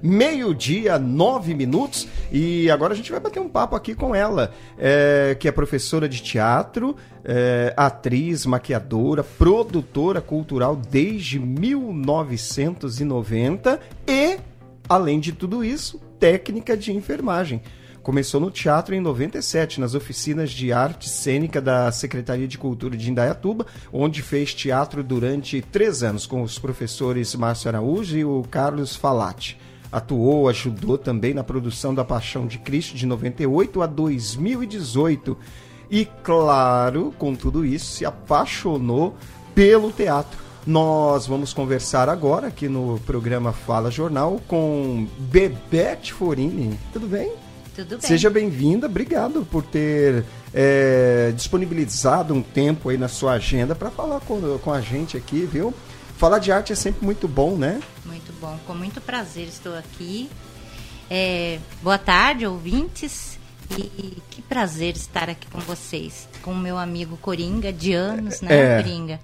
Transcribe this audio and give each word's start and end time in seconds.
Meio-dia, 0.00 0.96
nove 0.96 1.54
minutos, 1.54 2.06
e 2.30 2.70
agora 2.70 2.92
a 2.92 2.96
gente 2.96 3.10
vai 3.10 3.18
bater 3.18 3.40
um 3.40 3.48
papo 3.48 3.74
aqui 3.74 3.96
com 3.96 4.14
ela, 4.14 4.52
é, 4.78 5.36
que 5.40 5.48
é 5.48 5.50
professora 5.50 6.08
de 6.08 6.22
teatro, 6.22 6.94
é, 7.24 7.74
atriz, 7.76 8.46
maquiadora, 8.46 9.24
produtora 9.24 10.20
cultural 10.20 10.76
desde 10.76 11.40
1990 11.40 13.80
e, 14.06 14.38
além 14.88 15.18
de 15.18 15.32
tudo 15.32 15.64
isso, 15.64 16.00
técnica 16.20 16.76
de 16.76 16.92
enfermagem. 16.92 17.60
Começou 18.00 18.40
no 18.40 18.52
teatro 18.52 18.94
em 18.94 19.00
97, 19.00 19.80
nas 19.80 19.96
oficinas 19.96 20.52
de 20.52 20.72
arte 20.72 21.08
cênica 21.08 21.60
da 21.60 21.90
Secretaria 21.90 22.46
de 22.46 22.56
Cultura 22.56 22.96
de 22.96 23.10
Indaiatuba, 23.10 23.66
onde 23.92 24.22
fez 24.22 24.54
teatro 24.54 25.02
durante 25.02 25.60
três 25.60 26.04
anos 26.04 26.24
com 26.24 26.40
os 26.40 26.56
professores 26.56 27.34
Márcio 27.34 27.68
Araújo 27.68 28.16
e 28.16 28.24
o 28.24 28.44
Carlos 28.48 28.94
Falati. 28.94 29.58
Atuou, 29.90 30.48
ajudou 30.48 30.98
também 30.98 31.32
na 31.32 31.42
produção 31.42 31.94
da 31.94 32.04
Paixão 32.04 32.46
de 32.46 32.58
Cristo 32.58 32.96
de 32.96 33.06
98 33.06 33.82
a 33.82 33.86
2018. 33.86 35.36
E, 35.90 36.06
claro, 36.22 37.14
com 37.18 37.34
tudo 37.34 37.64
isso, 37.64 37.86
se 37.92 38.04
apaixonou 38.04 39.16
pelo 39.54 39.90
teatro. 39.90 40.38
Nós 40.66 41.26
vamos 41.26 41.54
conversar 41.54 42.10
agora 42.10 42.48
aqui 42.48 42.68
no 42.68 43.00
programa 43.06 43.52
Fala 43.52 43.90
Jornal 43.90 44.38
com 44.46 45.06
Bebete 45.18 46.12
Forini. 46.12 46.78
Tudo 46.92 47.06
bem? 47.06 47.32
Tudo 47.74 47.96
bem. 47.96 48.00
Seja 48.00 48.28
bem-vinda, 48.28 48.86
obrigado 48.86 49.46
por 49.50 49.62
ter 49.62 50.24
é, 50.52 51.32
disponibilizado 51.34 52.34
um 52.34 52.42
tempo 52.42 52.90
aí 52.90 52.98
na 52.98 53.08
sua 53.08 53.32
agenda 53.32 53.74
para 53.74 53.90
falar 53.90 54.20
com, 54.20 54.58
com 54.58 54.72
a 54.72 54.80
gente 54.82 55.16
aqui, 55.16 55.48
viu? 55.50 55.72
Falar 56.18 56.38
de 56.40 56.50
arte 56.50 56.72
é 56.72 56.76
sempre 56.76 57.04
muito 57.04 57.26
bom, 57.28 57.56
né? 57.56 57.80
Muito 58.04 58.32
bom, 58.40 58.58
com 58.66 58.74
muito 58.74 59.00
prazer 59.00 59.46
estou 59.46 59.76
aqui. 59.76 60.28
É, 61.08 61.58
boa 61.82 61.96
tarde, 61.98 62.44
ouvintes. 62.46 63.38
E 63.70 64.16
que 64.30 64.40
prazer 64.42 64.96
estar 64.96 65.28
aqui 65.28 65.46
com 65.48 65.58
vocês, 65.60 66.26
com 66.42 66.52
o 66.52 66.56
meu 66.56 66.78
amigo 66.78 67.18
Coringa, 67.18 67.70
de 67.72 67.92
anos, 67.92 68.40
né, 68.40 68.78
É. 68.78 68.82
Coringa? 68.82 69.20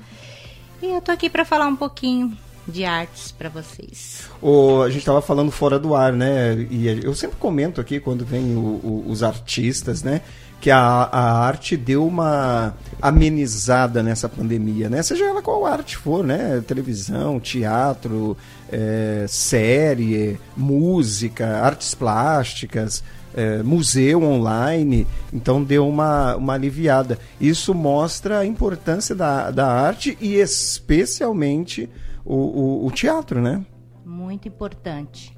E 0.82 0.86
eu 0.86 1.00
tô 1.00 1.10
aqui 1.12 1.30
para 1.30 1.44
falar 1.46 1.66
um 1.66 1.74
pouquinho 1.76 2.36
de 2.68 2.84
artes 2.84 3.32
para 3.32 3.48
vocês. 3.48 4.28
O, 4.42 4.82
a 4.82 4.88
gente 4.90 4.98
estava 5.00 5.22
falando 5.22 5.50
fora 5.50 5.78
do 5.78 5.94
ar, 5.96 6.12
né? 6.12 6.54
E 6.70 6.86
eu 7.02 7.14
sempre 7.14 7.36
comento 7.38 7.80
aqui 7.80 7.98
quando 7.98 8.24
vem 8.24 8.54
o- 8.54 8.60
o- 8.84 9.04
os 9.08 9.22
artistas, 9.22 10.02
né? 10.02 10.20
Que 10.64 10.70
a, 10.70 10.78
a 10.78 11.46
arte 11.46 11.76
deu 11.76 12.06
uma 12.06 12.74
amenizada 13.02 14.02
nessa 14.02 14.30
pandemia, 14.30 14.88
né? 14.88 15.02
Seja 15.02 15.26
ela 15.26 15.42
qual 15.42 15.66
arte 15.66 15.94
for, 15.94 16.24
né? 16.24 16.64
Televisão, 16.66 17.38
teatro, 17.38 18.34
é, 18.72 19.26
série, 19.28 20.40
música, 20.56 21.58
artes 21.58 21.94
plásticas, 21.94 23.04
é, 23.34 23.62
museu 23.62 24.22
online. 24.22 25.06
Então 25.30 25.62
deu 25.62 25.86
uma, 25.86 26.34
uma 26.36 26.54
aliviada. 26.54 27.18
Isso 27.38 27.74
mostra 27.74 28.38
a 28.38 28.46
importância 28.46 29.14
da, 29.14 29.50
da 29.50 29.66
arte 29.66 30.16
e 30.18 30.36
especialmente 30.36 31.90
o, 32.24 32.36
o, 32.36 32.86
o 32.86 32.90
teatro, 32.90 33.38
né? 33.38 33.62
Muito 34.02 34.48
importante. 34.48 35.36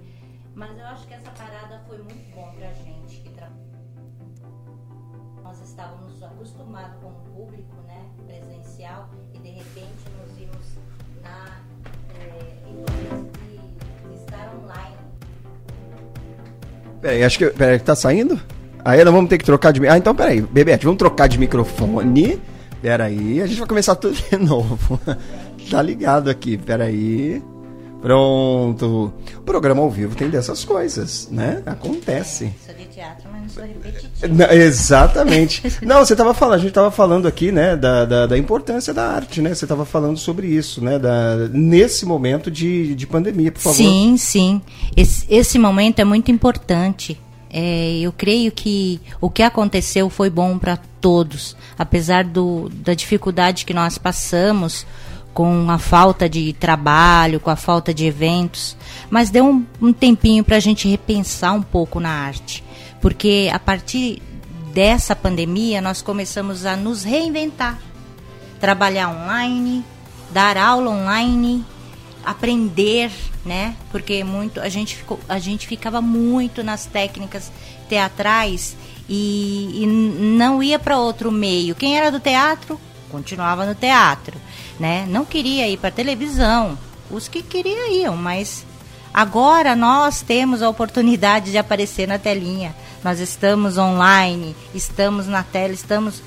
Mas 0.55 0.71
eu 0.79 0.87
acho 0.87 1.05
que 1.09 1.15
Peraí, 17.07 17.23
acho 17.23 17.39
que. 17.39 17.47
Peraí, 17.51 17.79
tá 17.79 17.95
saindo? 17.95 18.41
Aí 18.85 19.05
nós 19.05 19.15
vamos 19.15 19.31
ter 19.31 19.39
que 19.39 19.45
trocar 19.45 19.73
de. 19.73 19.87
Ah, 19.87 19.97
então 19.97 20.13
peraí, 20.13 20.41
Bebete, 20.41 20.85
vamos 20.85 20.99
trocar 20.99 21.29
de 21.29 21.39
microfone. 21.39 22.41
Peraí, 22.83 23.41
a 23.41 23.47
gente 23.47 23.59
vai 23.61 23.69
começar 23.69 23.95
tudo 23.95 24.17
de 24.17 24.37
novo. 24.45 25.01
tá 25.71 25.81
ligado 25.81 26.29
aqui, 26.29 26.59
peraí. 26.59 27.41
Pronto. 28.01 29.13
O 29.37 29.41
programa 29.43 29.83
ao 29.83 29.91
vivo 29.91 30.15
tem 30.15 30.29
dessas 30.29 30.65
coisas, 30.65 31.29
né? 31.31 31.63
Acontece. 31.67 32.53
Sou 32.65 32.75
de 32.75 32.85
teatro, 32.85 33.29
mas 33.33 33.43
não 33.43 33.49
sou 33.49 33.65
repetitiva. 33.65 34.29
Não, 34.29 34.51
exatamente. 34.51 35.63
Não, 35.83 36.05
você 36.05 36.15
estava 36.15 36.35
falando, 36.35 36.55
a 36.55 36.59
gente 36.59 36.69
estava 36.69 36.91
falando 36.91 37.29
aqui, 37.29 37.53
né, 37.53 37.77
da, 37.77 38.05
da, 38.05 38.27
da 38.27 38.39
importância 38.39 38.93
da 38.93 39.07
arte, 39.07 39.41
né? 39.41 39.55
Você 39.55 39.65
estava 39.65 39.85
falando 39.85 40.17
sobre 40.19 40.47
isso, 40.47 40.83
né? 40.83 40.99
Da, 40.99 41.49
nesse 41.53 42.05
momento 42.05 42.51
de, 42.51 42.95
de 42.95 43.07
pandemia, 43.07 43.53
por 43.53 43.61
favor. 43.61 43.77
Sim, 43.77 44.17
sim. 44.17 44.61
Esse, 44.97 45.27
esse 45.29 45.59
momento 45.59 46.01
é 46.01 46.05
muito 46.05 46.31
importante. 46.31 47.19
É, 47.51 47.99
eu 48.01 48.13
creio 48.13 48.51
que 48.53 49.01
o 49.21 49.31
que 49.31 49.43
aconteceu 49.43 50.11
foi 50.11 50.29
bom 50.29 50.59
para 50.59 50.79
todos, 51.01 51.57
apesar 51.79 52.25
do, 52.25 52.69
da 52.69 52.93
dificuldade 52.95 53.65
que 53.65 53.73
nós 53.73 53.97
passamos 53.97 54.85
com 55.37 55.71
a 55.71 55.77
falta 55.77 56.31
de 56.31 56.55
trabalho, 56.55 57.39
com 57.39 57.51
a 57.51 57.57
falta 57.57 57.93
de 57.93 58.07
eventos, 58.07 58.75
mas 59.11 59.29
deu 59.29 59.45
um, 59.45 59.67
um 59.83 59.93
tempinho 59.93 60.43
para 60.43 60.57
a 60.57 60.61
gente 60.61 60.89
repensar 60.89 61.53
um 61.53 61.61
pouco 61.61 62.01
na 62.01 62.09
arte, 62.09 62.65
porque 63.03 63.51
a 63.53 63.59
partir 63.59 64.23
dessa 64.73 65.15
pandemia 65.15 65.83
nós 65.83 66.01
começamos 66.01 66.65
a 66.65 66.75
nos 66.75 67.05
reinventar 67.05 67.79
trabalhar 68.59 69.11
online, 69.11 69.85
dar 70.31 70.57
aula 70.57 70.91
online, 70.91 71.63
aprender, 72.25 73.13
né? 73.45 73.77
Porque 73.93 74.25
muito 74.25 74.59
a 74.59 74.71
gente 74.71 74.97
ficou, 74.97 75.21
a 75.29 75.39
gente 75.39 75.67
ficava 75.67 76.01
muito 76.01 76.65
nas 76.65 76.87
técnicas 76.87 77.53
teatrais 77.91 78.75
e, 79.07 79.83
e 79.83 79.87
não 79.87 80.63
ia 80.63 80.79
para 80.79 80.99
outro 80.99 81.31
meio. 81.31 81.75
Quem 81.75 81.99
era 81.99 82.11
do 82.11 82.21
teatro 82.21 82.81
continuava 83.07 83.65
no 83.65 83.75
teatro, 83.75 84.39
né? 84.79 85.07
Não 85.09 85.25
queria 85.25 85.69
ir 85.69 85.77
para 85.77 85.91
televisão. 85.91 86.79
Os 87.11 87.29
que 87.29 87.43
queriam 87.43 87.91
iam, 87.93 88.17
mas 88.17 88.67
agora 89.15 89.77
nós 89.77 90.23
temos 90.23 90.63
a 90.63 90.69
oportunidade 90.69 91.51
de 91.51 91.59
aparecer 91.59 92.07
na 92.07 92.19
telinha. 92.19 92.75
Nós 93.05 93.21
estamos 93.21 93.79
online, 93.79 94.57
estamos 94.75 95.27
na 95.27 95.43
tela, 95.43 95.73
estamos 95.73 96.23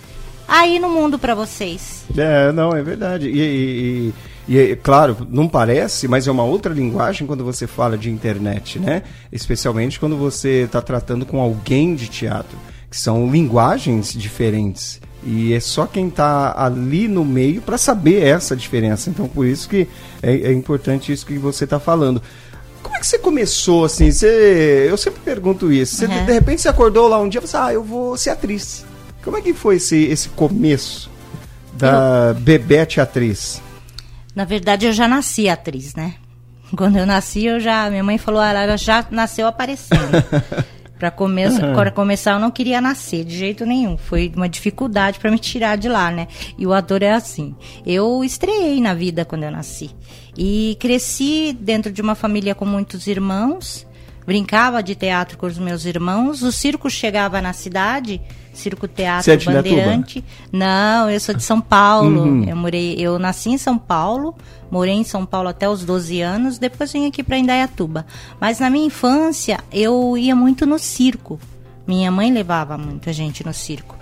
aí 0.47 0.79
no 0.79 0.89
mundo 0.89 1.19
para 1.19 1.35
vocês. 1.35 2.05
É, 2.17 2.51
não, 2.51 2.75
é 2.75 2.81
verdade. 2.81 3.27
E, 3.27 3.39
e, 3.39 4.13
e, 4.47 4.57
e, 4.57 4.75
claro, 4.77 5.27
não 5.29 5.47
parece, 5.47 6.07
mas 6.07 6.27
é 6.27 6.31
uma 6.31 6.43
outra 6.43 6.73
linguagem 6.73 7.27
quando 7.27 7.43
você 7.43 7.67
fala 7.67 7.97
de 7.97 8.09
internet, 8.09 8.79
né? 8.79 9.03
Especialmente 9.31 9.99
quando 9.99 10.17
você 10.17 10.63
está 10.63 10.81
tratando 10.81 11.25
com 11.25 11.39
alguém 11.39 11.93
de 11.93 12.07
teatro, 12.07 12.57
que 12.89 12.97
são 12.97 13.29
linguagens 13.29 14.11
diferentes. 14.13 14.99
E 15.23 15.53
é 15.53 15.59
só 15.59 15.85
quem 15.85 16.07
está 16.07 16.53
ali 16.57 17.07
no 17.07 17.25
meio 17.25 17.61
para 17.61 17.77
saber 17.77 18.23
essa 18.23 18.55
diferença. 18.55 19.09
Então, 19.09 19.27
por 19.27 19.45
isso 19.45 19.67
que 19.67 19.87
é, 20.21 20.31
é 20.31 20.53
importante 20.53 21.11
isso 21.11 21.25
que 21.25 21.37
você 21.37 21.65
está 21.65 21.79
falando. 21.79 22.21
Como 22.81 22.95
é 22.95 22.99
que 22.99 23.07
você 23.07 23.19
começou 23.19 23.83
assim? 23.85 24.09
Você, 24.11 24.87
eu 24.89 24.97
sempre 24.97 25.19
pergunto 25.19 25.71
isso. 25.71 25.97
Você, 25.97 26.05
Uhum. 26.05 26.25
De 26.25 26.31
repente 26.31 26.61
você 26.61 26.69
acordou 26.69 27.07
lá 27.07 27.19
um 27.19 27.27
dia 27.27 27.41
e 27.43 27.47
falou 27.47 27.65
assim, 27.65 27.71
ah, 27.71 27.73
eu 27.73 27.83
vou 27.83 28.17
ser 28.17 28.29
atriz. 28.29 28.85
Como 29.23 29.37
é 29.37 29.41
que 29.41 29.53
foi 29.53 29.75
esse, 29.75 30.05
esse 30.05 30.29
começo 30.29 31.11
da 31.73 32.33
Bebete 32.33 33.01
atriz? 33.01 33.61
Na 34.33 34.45
verdade, 34.45 34.85
eu 34.85 34.93
já 34.93 35.07
nasci 35.07 35.49
atriz, 35.49 35.93
né? 35.95 36.15
Quando 36.75 36.97
eu 36.97 37.05
nasci, 37.05 37.45
eu 37.45 37.59
já. 37.59 37.89
Minha 37.89 38.03
mãe 38.03 38.17
falou, 38.17 38.39
ah, 38.39 38.53
ela 38.53 38.77
já 38.77 39.05
nasceu 39.11 39.47
aparecendo. 39.47 40.23
Para 40.99 41.09
começar, 41.09 41.73
pra 41.73 41.91
começar, 41.91 42.33
eu 42.33 42.39
não 42.39 42.51
queria 42.51 42.81
nascer 42.81 43.23
de 43.23 43.37
jeito 43.37 43.65
nenhum. 43.65 43.97
Foi 43.97 44.29
uma 44.35 44.49
dificuldade 44.49 45.17
para 45.17 45.31
me 45.31 45.39
tirar 45.39 45.77
de 45.77 45.87
lá, 45.87 46.11
né? 46.11 46.27
E 46.57 46.67
o 46.67 46.73
ator 46.73 47.01
é 47.01 47.11
assim. 47.11 47.55
Eu 47.85 48.21
estreiei 48.21 48.81
na 48.81 48.93
vida 48.93 49.23
quando 49.23 49.43
eu 49.43 49.51
nasci. 49.51 49.91
E 50.37 50.75
cresci 50.77 51.57
dentro 51.57 51.89
de 51.89 52.01
uma 52.01 52.15
família 52.15 52.53
com 52.53 52.65
muitos 52.65 53.07
irmãos. 53.07 53.87
Brincava 54.25 54.83
de 54.83 54.93
teatro 54.93 55.37
com 55.37 55.45
os 55.45 55.57
meus 55.57 55.85
irmãos. 55.85 56.43
O 56.43 56.51
circo 56.51 56.89
chegava 56.89 57.41
na 57.41 57.53
cidade, 57.53 58.21
Circo 58.59 58.87
Teatro 58.87 59.23
é? 59.31 59.53
Bandeirante. 59.55 60.23
Não, 60.51 61.09
eu 61.09 61.19
sou 61.19 61.33
de 61.35 61.43
São 61.43 61.59
Paulo. 61.61 62.21
Uhum. 62.23 62.43
Eu 62.43 62.55
morei, 62.55 62.95
eu 62.99 63.17
nasci 63.17 63.49
em 63.49 63.57
São 63.57 63.77
Paulo, 63.77 64.35
morei 64.69 64.93
em 64.93 65.03
São 65.03 65.25
Paulo 65.25 65.47
até 65.49 65.69
os 65.69 65.83
12 65.85 66.21
anos, 66.21 66.57
depois 66.57 66.91
vim 66.93 67.07
aqui 67.07 67.23
para 67.23 67.37
Indaiatuba. 67.37 68.05
Mas 68.39 68.59
na 68.59 68.69
minha 68.69 68.85
infância 68.85 69.59
eu 69.71 70.17
ia 70.17 70.35
muito 70.35 70.65
no 70.65 70.77
circo. 70.77 71.39
Minha 71.87 72.11
mãe 72.11 72.31
levava 72.31 72.77
muita 72.77 73.11
gente 73.11 73.43
no 73.45 73.53
circo. 73.53 73.95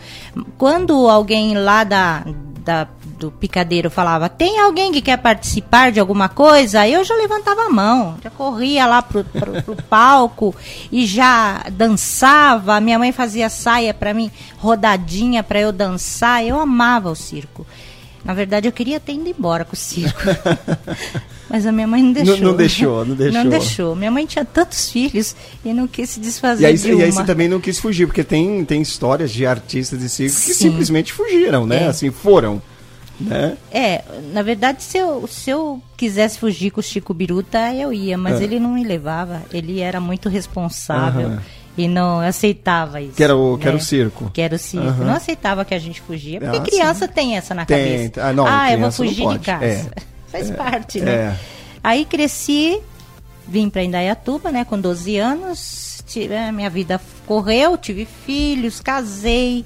Quando 0.57 1.07
alguém 1.09 1.53
lá 1.57 1.83
da, 1.85 2.25
da- 2.65 2.87
do 3.17 3.31
picadeiro 3.31 3.89
falava, 3.89 4.29
tem 4.29 4.59
alguém 4.59 4.91
que 4.91 5.01
quer 5.01 5.17
participar 5.17 5.91
de 5.91 5.99
alguma 5.99 6.29
coisa? 6.29 6.87
Eu 6.87 7.03
já 7.03 7.15
levantava 7.15 7.63
a 7.63 7.69
mão, 7.69 8.17
já 8.23 8.29
corria 8.29 8.85
lá 8.85 9.01
pro, 9.01 9.23
pro, 9.23 9.63
pro 9.63 9.75
palco 9.89 10.55
e 10.91 11.05
já 11.05 11.65
dançava. 11.71 12.79
Minha 12.79 12.99
mãe 12.99 13.11
fazia 13.11 13.49
saia 13.49 13.93
para 13.93 14.13
mim, 14.13 14.31
rodadinha 14.57 15.43
para 15.43 15.59
eu 15.59 15.71
dançar. 15.71 16.45
Eu 16.45 16.59
amava 16.59 17.09
o 17.09 17.15
circo. 17.15 17.65
Na 18.23 18.33
verdade, 18.33 18.67
eu 18.67 18.71
queria 18.71 18.99
ter 18.99 19.13
ido 19.13 19.29
embora 19.29 19.63
com 19.63 19.73
o 19.73 19.77
circo. 19.77 20.19
Mas 21.49 21.65
a 21.65 21.71
minha 21.71 21.87
mãe 21.87 22.03
não 22.03 22.11
deixou. 22.11 22.37
Não, 22.37 22.43
não, 22.43 22.55
deixou, 22.57 23.05
não 23.05 23.15
deixou. 23.15 23.43
Não 23.43 23.49
deixou. 23.49 23.95
Minha 23.95 24.11
mãe 24.11 24.25
tinha 24.25 24.43
tantos 24.43 24.91
filhos 24.91 25.33
e 25.63 25.73
não 25.73 25.87
quis 25.87 26.09
se 26.09 26.19
desfazer 26.19 26.63
e 26.63 26.65
aí, 26.65 26.77
de 26.77 26.91
E 26.91 27.03
aí 27.03 27.11
você 27.11 27.23
também 27.23 27.47
não 27.47 27.61
quis 27.61 27.79
fugir, 27.79 28.05
porque 28.05 28.25
tem, 28.25 28.65
tem 28.65 28.81
histórias 28.81 29.31
de 29.31 29.45
artistas 29.45 29.97
de 29.99 30.09
circo 30.09 30.35
que 30.35 30.53
simplesmente 30.53 31.13
fugiram, 31.13 31.65
né? 31.65 31.83
É. 31.83 31.87
Assim, 31.87 32.11
foram. 32.11 32.61
Né? 33.19 33.57
É, 33.71 34.03
na 34.31 34.41
verdade, 34.43 34.83
se 34.83 34.97
eu, 34.97 35.25
se 35.27 35.49
eu 35.49 35.81
quisesse 35.95 36.37
fugir 36.37 36.69
com 36.71 36.79
o 36.79 36.83
Chico 36.83 37.13
Biruta, 37.13 37.73
eu 37.73 37.91
ia, 37.91 38.17
mas 38.17 38.39
É. 38.39 38.43
ele 38.43 38.59
não 38.59 38.71
me 38.73 38.83
levava. 38.83 39.41
Ele 39.51 39.79
era 39.79 39.99
muito 39.99 40.29
responsável 40.29 41.39
e 41.75 41.87
não 41.87 42.19
aceitava 42.19 43.01
isso. 43.01 43.13
Que 43.15 43.23
era 43.23 43.35
o, 43.35 43.57
né? 43.57 43.71
o 43.71 43.79
circo. 43.79 44.29
Que 44.31 44.41
era 44.41 44.55
o 44.55 44.59
circo. 44.59 44.87
Aham. 44.87 45.05
Não 45.05 45.13
aceitava 45.15 45.65
que 45.65 45.73
a 45.73 45.79
gente 45.79 45.99
fugia, 46.01 46.39
porque 46.39 46.57
Ah, 46.57 46.61
criança 46.61 47.07
tem 47.07 47.35
essa 47.37 47.55
na 47.55 47.65
Tem, 47.65 48.09
cabeça. 48.09 48.27
ah, 48.29 48.33
não, 48.33 48.67
eu 48.69 48.79
vou 48.79 48.91
fugir 48.91 49.27
de 49.27 49.39
casa. 49.39 49.65
É. 49.65 49.85
Faz 50.27 50.51
parte, 50.51 50.99
né? 51.01 51.11
É. 51.11 51.35
Aí 51.83 52.05
cresci, 52.05 52.79
vim 53.47 53.69
para 53.69 53.83
Indaiatuba, 53.83 54.51
né, 54.51 54.63
com 54.65 54.79
12 54.79 55.17
anos. 55.17 56.03
Tive, 56.05 56.35
a 56.37 56.51
minha 56.51 56.69
vida 56.69 57.01
correu, 57.25 57.77
tive 57.77 58.07
filhos, 58.25 58.79
casei, 58.79 59.65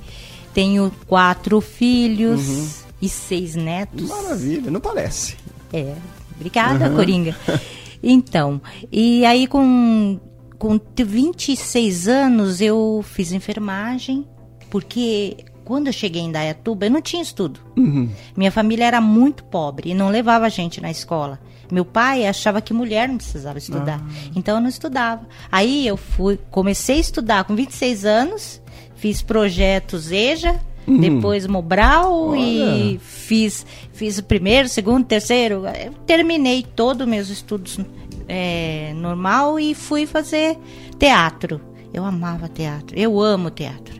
tenho 0.53 0.91
quatro 1.07 1.61
filhos 1.61 2.39
Uhum. 2.47 2.69
E 3.01 3.09
seis 3.09 3.55
netos. 3.55 4.07
Maravilha, 4.09 4.69
não 4.71 4.79
parece. 4.79 5.35
É, 5.73 5.95
obrigada, 6.35 6.89
Uhum. 6.89 6.95
Coringa. 6.95 7.35
Então, 8.03 8.59
e 8.91 9.23
aí 9.27 9.45
com, 9.45 10.19
com 10.57 10.79
26 10.97 12.07
anos 12.07 12.59
eu 12.59 13.05
fiz 13.07 13.31
enfermagem, 13.31 14.25
porque 14.71 15.37
quando 15.63 15.85
eu 15.85 15.93
cheguei 15.93 16.23
em 16.23 16.31
Dayatuba 16.31 16.87
eu 16.87 16.89
não 16.91 16.99
tinha 16.99 17.21
estudo. 17.21 17.59
Uhum. 17.77 18.09
Minha 18.35 18.51
família 18.51 18.85
era 18.85 18.99
muito 18.99 19.43
pobre 19.43 19.91
e 19.91 19.93
não 19.93 20.09
levava 20.09 20.47
a 20.47 20.49
gente 20.49 20.81
na 20.81 20.89
escola. 20.89 21.39
Meu 21.71 21.85
pai 21.85 22.25
achava 22.25 22.59
que 22.59 22.73
mulher 22.73 23.07
não 23.07 23.17
precisava 23.17 23.59
estudar, 23.59 24.01
Ah. 24.03 24.31
então 24.35 24.55
eu 24.55 24.61
não 24.61 24.67
estudava. 24.69 25.27
Aí 25.51 25.85
eu 25.85 25.95
fui, 25.95 26.39
comecei 26.49 26.97
a 26.97 27.01
estudar 27.01 27.43
com 27.43 27.55
26 27.55 28.03
anos, 28.03 28.61
fiz 28.95 29.21
projetos 29.21 30.11
EJA, 30.11 30.59
depois 30.87 31.45
Mobral 31.47 32.35
e 32.35 32.61
Uhum. 32.61 32.87
Olha. 32.89 32.99
fiz, 32.99 33.65
fiz 33.93 34.17
o 34.17 34.23
primeiro, 34.23 34.67
segundo, 34.67 35.05
terceiro. 35.05 35.63
Eu 35.67 35.93
terminei 36.05 36.63
todos 36.63 37.03
os 37.05 37.09
meus 37.09 37.29
estudos 37.29 37.79
é, 38.27 38.93
normal 38.95 39.59
e 39.59 39.73
fui 39.75 40.05
fazer 40.05 40.57
teatro. 40.97 41.59
Eu 41.93 42.05
amava 42.05 42.47
teatro, 42.47 42.97
eu 42.97 43.19
amo 43.19 43.49
teatro. 43.49 43.99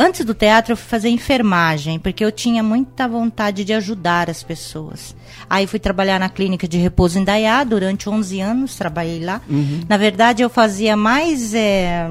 Antes 0.00 0.24
do 0.24 0.32
teatro, 0.32 0.72
eu 0.74 0.76
fui 0.76 0.88
fazer 0.88 1.08
enfermagem, 1.08 1.98
porque 1.98 2.24
eu 2.24 2.30
tinha 2.30 2.62
muita 2.62 3.08
vontade 3.08 3.64
de 3.64 3.72
ajudar 3.72 4.30
as 4.30 4.44
pessoas. 4.44 5.14
Aí 5.50 5.66
fui 5.66 5.80
trabalhar 5.80 6.20
na 6.20 6.28
clínica 6.28 6.68
de 6.68 6.78
repouso 6.78 7.18
em 7.18 7.24
Dayá, 7.24 7.64
durante 7.64 8.08
11 8.08 8.40
anos, 8.40 8.76
trabalhei 8.76 9.18
lá. 9.24 9.42
Na 9.88 9.96
verdade, 9.96 10.40
eu 10.42 10.48
fazia 10.48 10.96
mais. 10.96 11.52
é, 11.52 12.08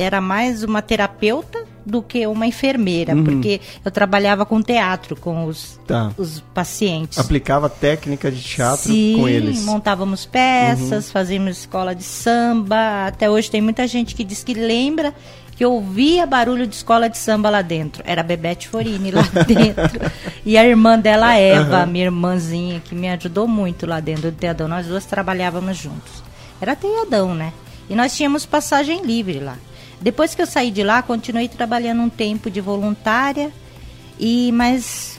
era 0.00 0.20
mais 0.20 0.62
uma 0.62 0.82
terapeuta 0.82 1.64
do 1.84 2.02
que 2.02 2.26
uma 2.26 2.46
enfermeira, 2.46 3.14
porque 3.14 3.60
eu 3.84 3.90
trabalhava 3.92 4.44
com 4.44 4.60
teatro, 4.60 5.14
com 5.14 5.44
os, 5.46 5.78
Tá. 5.86 6.10
os 6.18 6.40
pacientes. 6.52 7.16
Aplicava 7.18 7.68
técnica 7.68 8.30
de 8.30 8.42
teatro 8.42 8.90
Sim, 8.92 9.16
com 9.18 9.28
eles. 9.28 9.60
Uhum. 9.60 9.66
montávamos 9.66 10.26
peças, 10.26 11.10
fazíamos 11.10 11.58
escola 11.58 11.94
de 11.94 12.02
samba. 12.02 13.06
Até 13.06 13.30
hoje 13.30 13.50
tem 13.50 13.60
muita 13.60 13.86
gente 13.86 14.14
que 14.16 14.24
diz 14.24 14.42
que 14.42 14.52
lembra 14.52 15.14
que 15.56 15.64
ouvia 15.64 16.26
barulho 16.26 16.66
de 16.66 16.74
escola 16.74 17.08
de 17.08 17.16
samba 17.16 17.48
lá 17.48 17.62
dentro. 17.62 18.02
Era 18.04 18.20
a 18.20 18.24
Bebete 18.24 18.68
Forini 18.68 19.10
lá 19.12 19.22
dentro. 19.46 20.00
e 20.44 20.58
a 20.58 20.66
irmã 20.66 20.98
dela, 20.98 21.34
Eva, 21.38 21.80
Uhum. 21.84 21.86
minha 21.86 22.04
irmãzinha, 22.06 22.80
que 22.80 22.94
me 22.96 23.08
ajudou 23.08 23.46
muito 23.46 23.86
lá 23.86 24.00
dentro 24.00 24.30
do 24.30 24.36
Teadão. 24.36 24.66
Nós 24.68 24.86
duas 24.86 25.04
trabalhávamos 25.06 25.76
juntos. 25.78 26.22
Era 26.60 26.74
Teadão, 26.74 27.32
né? 27.34 27.52
E 27.88 27.94
nós 27.94 28.14
tínhamos 28.16 28.44
passagem 28.44 29.02
livre 29.02 29.38
lá. 29.38 29.56
Depois 30.00 30.34
que 30.34 30.42
eu 30.42 30.46
saí 30.46 30.70
de 30.70 30.82
lá, 30.82 31.02
continuei 31.02 31.48
trabalhando 31.48 32.02
um 32.02 32.08
tempo 32.08 32.50
de 32.50 32.60
voluntária. 32.60 33.52
E 34.18 34.50
mas 34.52 35.18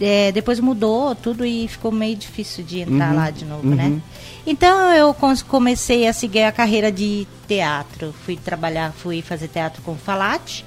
é, 0.00 0.30
depois 0.32 0.60
mudou 0.60 1.14
tudo 1.14 1.44
e 1.44 1.66
ficou 1.68 1.90
meio 1.90 2.16
difícil 2.16 2.64
de 2.64 2.80
entrar 2.80 3.14
lá 3.14 3.30
de 3.30 3.44
novo, 3.44 3.66
né? 3.74 4.00
Então 4.46 4.92
eu 4.92 5.14
comecei 5.48 6.06
a 6.06 6.12
seguir 6.12 6.42
a 6.42 6.52
carreira 6.52 6.92
de 6.92 7.26
teatro. 7.48 8.14
Fui 8.24 8.36
trabalhar, 8.36 8.92
fui 8.92 9.22
fazer 9.22 9.48
teatro 9.48 9.82
com 9.82 9.92
o 9.92 9.96
Falate, 9.96 10.64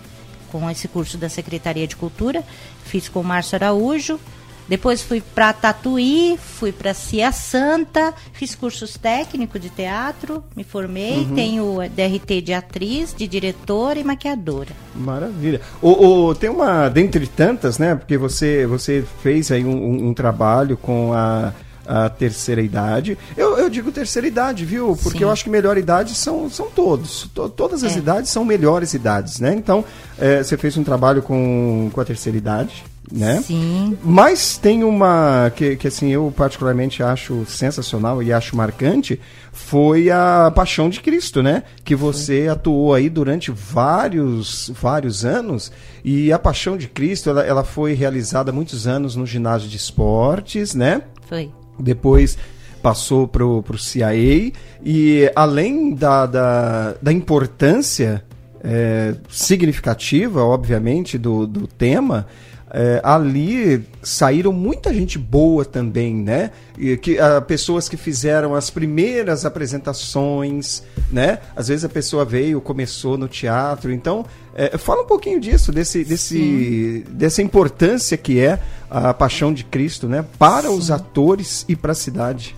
com 0.52 0.70
esse 0.70 0.88
curso 0.88 1.18
da 1.18 1.30
Secretaria 1.30 1.88
de 1.88 1.96
Cultura. 1.96 2.44
Fiz 2.84 3.08
com 3.08 3.22
o 3.22 3.24
Márcio 3.24 3.56
Araújo. 3.56 4.20
Depois 4.70 5.02
fui 5.02 5.20
para 5.20 5.52
Tatuí, 5.52 6.38
fui 6.38 6.72
para 6.72 6.94
Cia 6.94 7.32
Santa, 7.32 8.14
fiz 8.34 8.54
cursos 8.54 8.96
técnicos 8.98 9.60
de 9.60 9.70
teatro, 9.70 10.44
me 10.56 10.64
formei, 10.64 11.28
tenho 11.34 11.78
DRT 11.90 12.40
de 12.42 12.54
atriz, 12.54 13.14
de 13.18 13.28
diretora 13.28 13.98
e 14.00 14.04
maquiadora. 14.04 14.70
Maravilha. 14.96 15.60
O, 15.82 16.28
o- 16.28 16.36
tem 16.36 16.52
uma, 16.52 16.88
dentre 16.88 17.26
tantas, 17.26 17.80
né? 17.80 17.96
Porque 17.96 18.16
você, 18.16 18.68
você 18.68 19.04
fez 19.24 19.52
aí 19.52 19.66
um, 19.66 19.72
um- 19.76 20.08
um 20.10 20.14
trabalho 20.14 20.78
com 20.78 21.14
a, 21.14 21.52
a 21.88 22.08
terceira 22.08 22.62
idade. 22.62 23.18
Eu, 23.36 23.58
eu 23.58 23.70
digo 23.72 23.92
terceira 23.92 24.28
idade, 24.28 24.66
viu? 24.66 24.96
Porque 25.02 25.18
Sim. 25.18 25.24
eu 25.24 25.32
acho 25.32 25.44
que 25.44 25.50
melhor 25.50 25.80
idade 25.80 26.14
são, 26.14 26.48
são 26.48 26.70
todos. 26.70 27.28
To- 27.34 27.50
todas 27.50 27.84
as 27.84 27.96
É. 27.96 27.98
idades 27.98 28.30
são 28.30 28.46
melhores 28.46 28.94
idades, 28.94 29.40
né? 29.40 29.56
Então, 29.56 29.84
é, 30.20 30.44
você 30.44 30.56
fez 30.58 30.78
um 30.78 30.84
trabalho 30.84 31.24
com, 31.24 31.90
com 31.92 32.00
a 32.00 32.06
terceira 32.06 32.38
idade, 32.38 32.84
né? 33.12 33.42
Sim, 33.42 33.98
Mas 34.04 34.58
tem 34.58 34.84
uma 34.84 35.52
que, 35.56 35.76
que 35.76 35.88
assim 35.88 36.10
eu 36.10 36.34
particularmente 36.36 37.02
acho 37.02 37.46
sensacional 37.46 38.22
e 38.22 38.32
acho 38.32 38.56
marcante 38.56 39.20
foi 39.52 40.10
a 40.10 40.52
Paixão 40.56 40.90
de 40.90 41.02
Cristo, 41.02 41.42
né? 41.42 41.64
Que 41.84 41.96
você 41.96 42.48
atuou 42.48 42.94
aí 42.94 43.10
durante 43.10 43.52
vários 43.52 44.72
vários 44.80 45.26
anos 45.26 45.72
e 46.04 46.32
a 46.32 46.40
Paixão 46.40 46.78
de 46.78 46.88
Cristo 46.88 47.30
ela, 47.30 47.44
ela 47.44 47.64
foi 47.64 47.94
realizada 47.94 48.52
há 48.52 48.54
muitos 48.54 48.88
anos 48.88 49.16
no 49.16 49.26
ginásio 49.26 49.68
de 49.68 49.78
esportes, 49.78 50.76
né? 50.76 51.02
foi. 51.30 51.52
Depois 51.80 52.38
passou 52.82 53.28
pro, 53.28 53.62
pro 53.64 53.78
CIA 53.78 54.52
e 54.84 55.32
além 55.36 55.94
da, 55.94 56.26
da, 56.26 56.96
da 57.02 57.14
importância 57.14 58.24
é, 58.64 59.16
significativa, 59.30 60.44
obviamente, 60.44 61.18
do, 61.18 61.46
do 61.46 61.68
tema, 61.68 62.28
é, 62.72 63.02
ali 63.04 63.84
saíram 64.04 64.54
muita 64.54 64.94
gente 64.94 65.18
boa 65.18 65.66
também, 65.66 66.16
né? 66.16 66.52
E 66.78 66.96
que, 66.98 67.18
ah, 67.20 67.42
pessoas 67.42 67.90
que 67.90 67.98
fizeram 67.98 68.54
as 68.54 68.70
primeiras 68.70 69.46
apresentações, 69.46 70.84
né? 71.12 71.40
Às 71.56 71.68
vezes 71.68 71.84
a 71.84 71.90
pessoa 71.90 72.24
veio, 72.24 72.62
começou 72.62 73.18
no 73.18 73.28
teatro, 73.28 73.92
então 73.92 74.26
é, 74.56 74.78
fala 74.78 75.02
um 75.02 75.08
pouquinho 75.08 75.40
disso, 75.40 75.72
desse, 75.72 76.04
desse, 76.04 77.06
dessa 77.10 77.42
importância 77.42 78.16
que 78.18 78.40
é 78.40 78.60
a 78.90 79.14
Paixão 79.14 79.54
de 79.54 79.64
Cristo, 79.64 80.08
né? 80.08 80.24
Para 80.38 80.72
os 80.72 80.92
atores 80.92 81.66
e 81.68 81.76
para 81.76 81.94
a 81.94 81.96
cidade. 81.96 82.56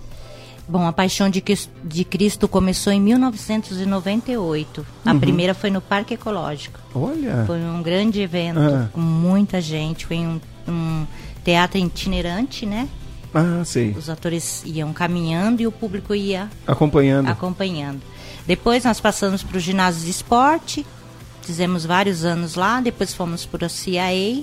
Bom, 0.68 0.86
a 0.86 0.92
Paixão 0.92 1.28
de, 1.28 1.42
de 1.84 2.04
Cristo 2.04 2.46
começou 2.48 2.92
em 2.92 3.00
1998. 3.00 4.86
A 5.04 5.14
primeira 5.14 5.54
foi 5.54 5.70
no 5.70 5.80
Parque 5.80 6.14
Ecológico. 6.14 6.78
Olha, 6.94 7.44
Foi 7.46 7.58
um 7.60 7.82
grande 7.82 8.20
evento 8.20 8.58
Ah. 8.60 8.88
com 8.92 9.00
muita 9.00 9.60
gente. 9.60 10.06
Foi 10.06 10.18
um, 10.18 10.40
um 10.68 11.06
teatro 11.44 11.78
itinerante, 11.78 12.64
né? 12.64 12.88
ah, 13.34 13.62
sei, 13.64 13.90
Os 13.98 14.08
atores 14.10 14.62
iam 14.64 14.92
caminhando 14.92 15.62
e 15.62 15.66
o 15.66 15.72
público 15.72 16.14
ia 16.14 16.48
acompanhando. 16.66 17.28
acompanhando. 17.28 18.00
Depois 18.46 18.84
nós 18.84 19.00
passamos 19.00 19.42
para 19.42 19.56
o 19.56 19.60
ginásio 19.60 20.04
de 20.04 20.10
esporte, 20.10 20.84
fizemos 21.42 21.84
vários 21.86 22.24
anos 22.24 22.54
lá, 22.56 22.80
depois 22.80 23.14
fomos 23.14 23.44
para 23.46 23.66
o 23.66 23.70
CIA 23.70 24.42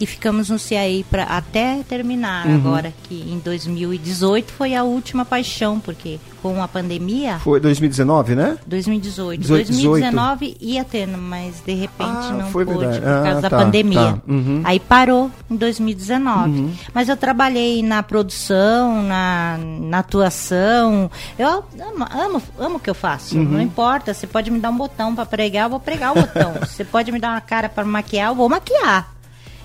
e 0.00 0.06
ficamos 0.06 0.48
no 0.48 0.58
CIA 0.58 1.04
pra, 1.10 1.24
até 1.24 1.82
terminar 1.88 2.46
Uhum. 2.46 2.54
agora, 2.56 2.92
que 3.04 3.14
em 3.14 3.38
2018 3.38 4.50
foi 4.52 4.74
a 4.74 4.82
última 4.82 5.24
paixão, 5.24 5.78
porque 5.78 6.18
com 6.42 6.62
a 6.62 6.66
pandemia, 6.66 7.38
Foi 7.40 7.60
2019, 7.60 8.34
né? 8.34 8.56
2018, 8.66 9.40
18. 9.42 9.66
2019 9.66 10.56
ia 10.58 10.82
tendo, 10.84 11.18
mas 11.18 11.60
de 11.66 11.74
repente 11.74 12.08
Ah, 12.08 12.32
não 12.32 12.46
foi 12.50 12.64
pôde 12.64 12.78
verdade. 12.78 13.00
por 13.00 13.08
Ah, 13.08 13.22
causa 13.22 13.40
da 13.42 13.50
tá, 13.50 13.58
pandemia. 13.58 14.00
tá. 14.00 14.18
Uhum. 14.26 14.62
Aí 14.64 14.80
parou 14.80 15.30
em 15.50 15.56
2019. 15.56 16.70
Mas 16.94 17.08
eu 17.10 17.16
trabalhei 17.16 17.82
na 17.82 18.02
produção, 18.02 19.02
na, 19.02 19.58
na 19.80 19.98
atuação. 19.98 21.10
Eu 21.38 21.48
amo, 21.48 22.06
amo, 22.10 22.42
amo 22.58 22.76
o 22.76 22.80
que 22.80 22.88
eu 22.88 22.94
faço. 22.94 23.36
Uhum. 23.36 23.44
Não 23.44 23.60
importa. 23.60 24.14
Você 24.14 24.26
pode 24.26 24.50
me 24.50 24.58
dar 24.58 24.70
um 24.70 24.76
botão 24.76 25.14
para 25.14 25.26
pregar, 25.26 25.64
eu 25.66 25.70
vou 25.70 25.80
pregar 25.80 26.12
o 26.12 26.20
botão. 26.22 26.54
Você 26.64 26.84
pode 26.84 27.12
me 27.12 27.18
dar 27.18 27.30
uma 27.32 27.40
cara 27.40 27.68
para 27.68 27.84
maquiar, 27.84 28.28
eu 28.30 28.34
vou 28.34 28.48
maquiar. 28.48 29.12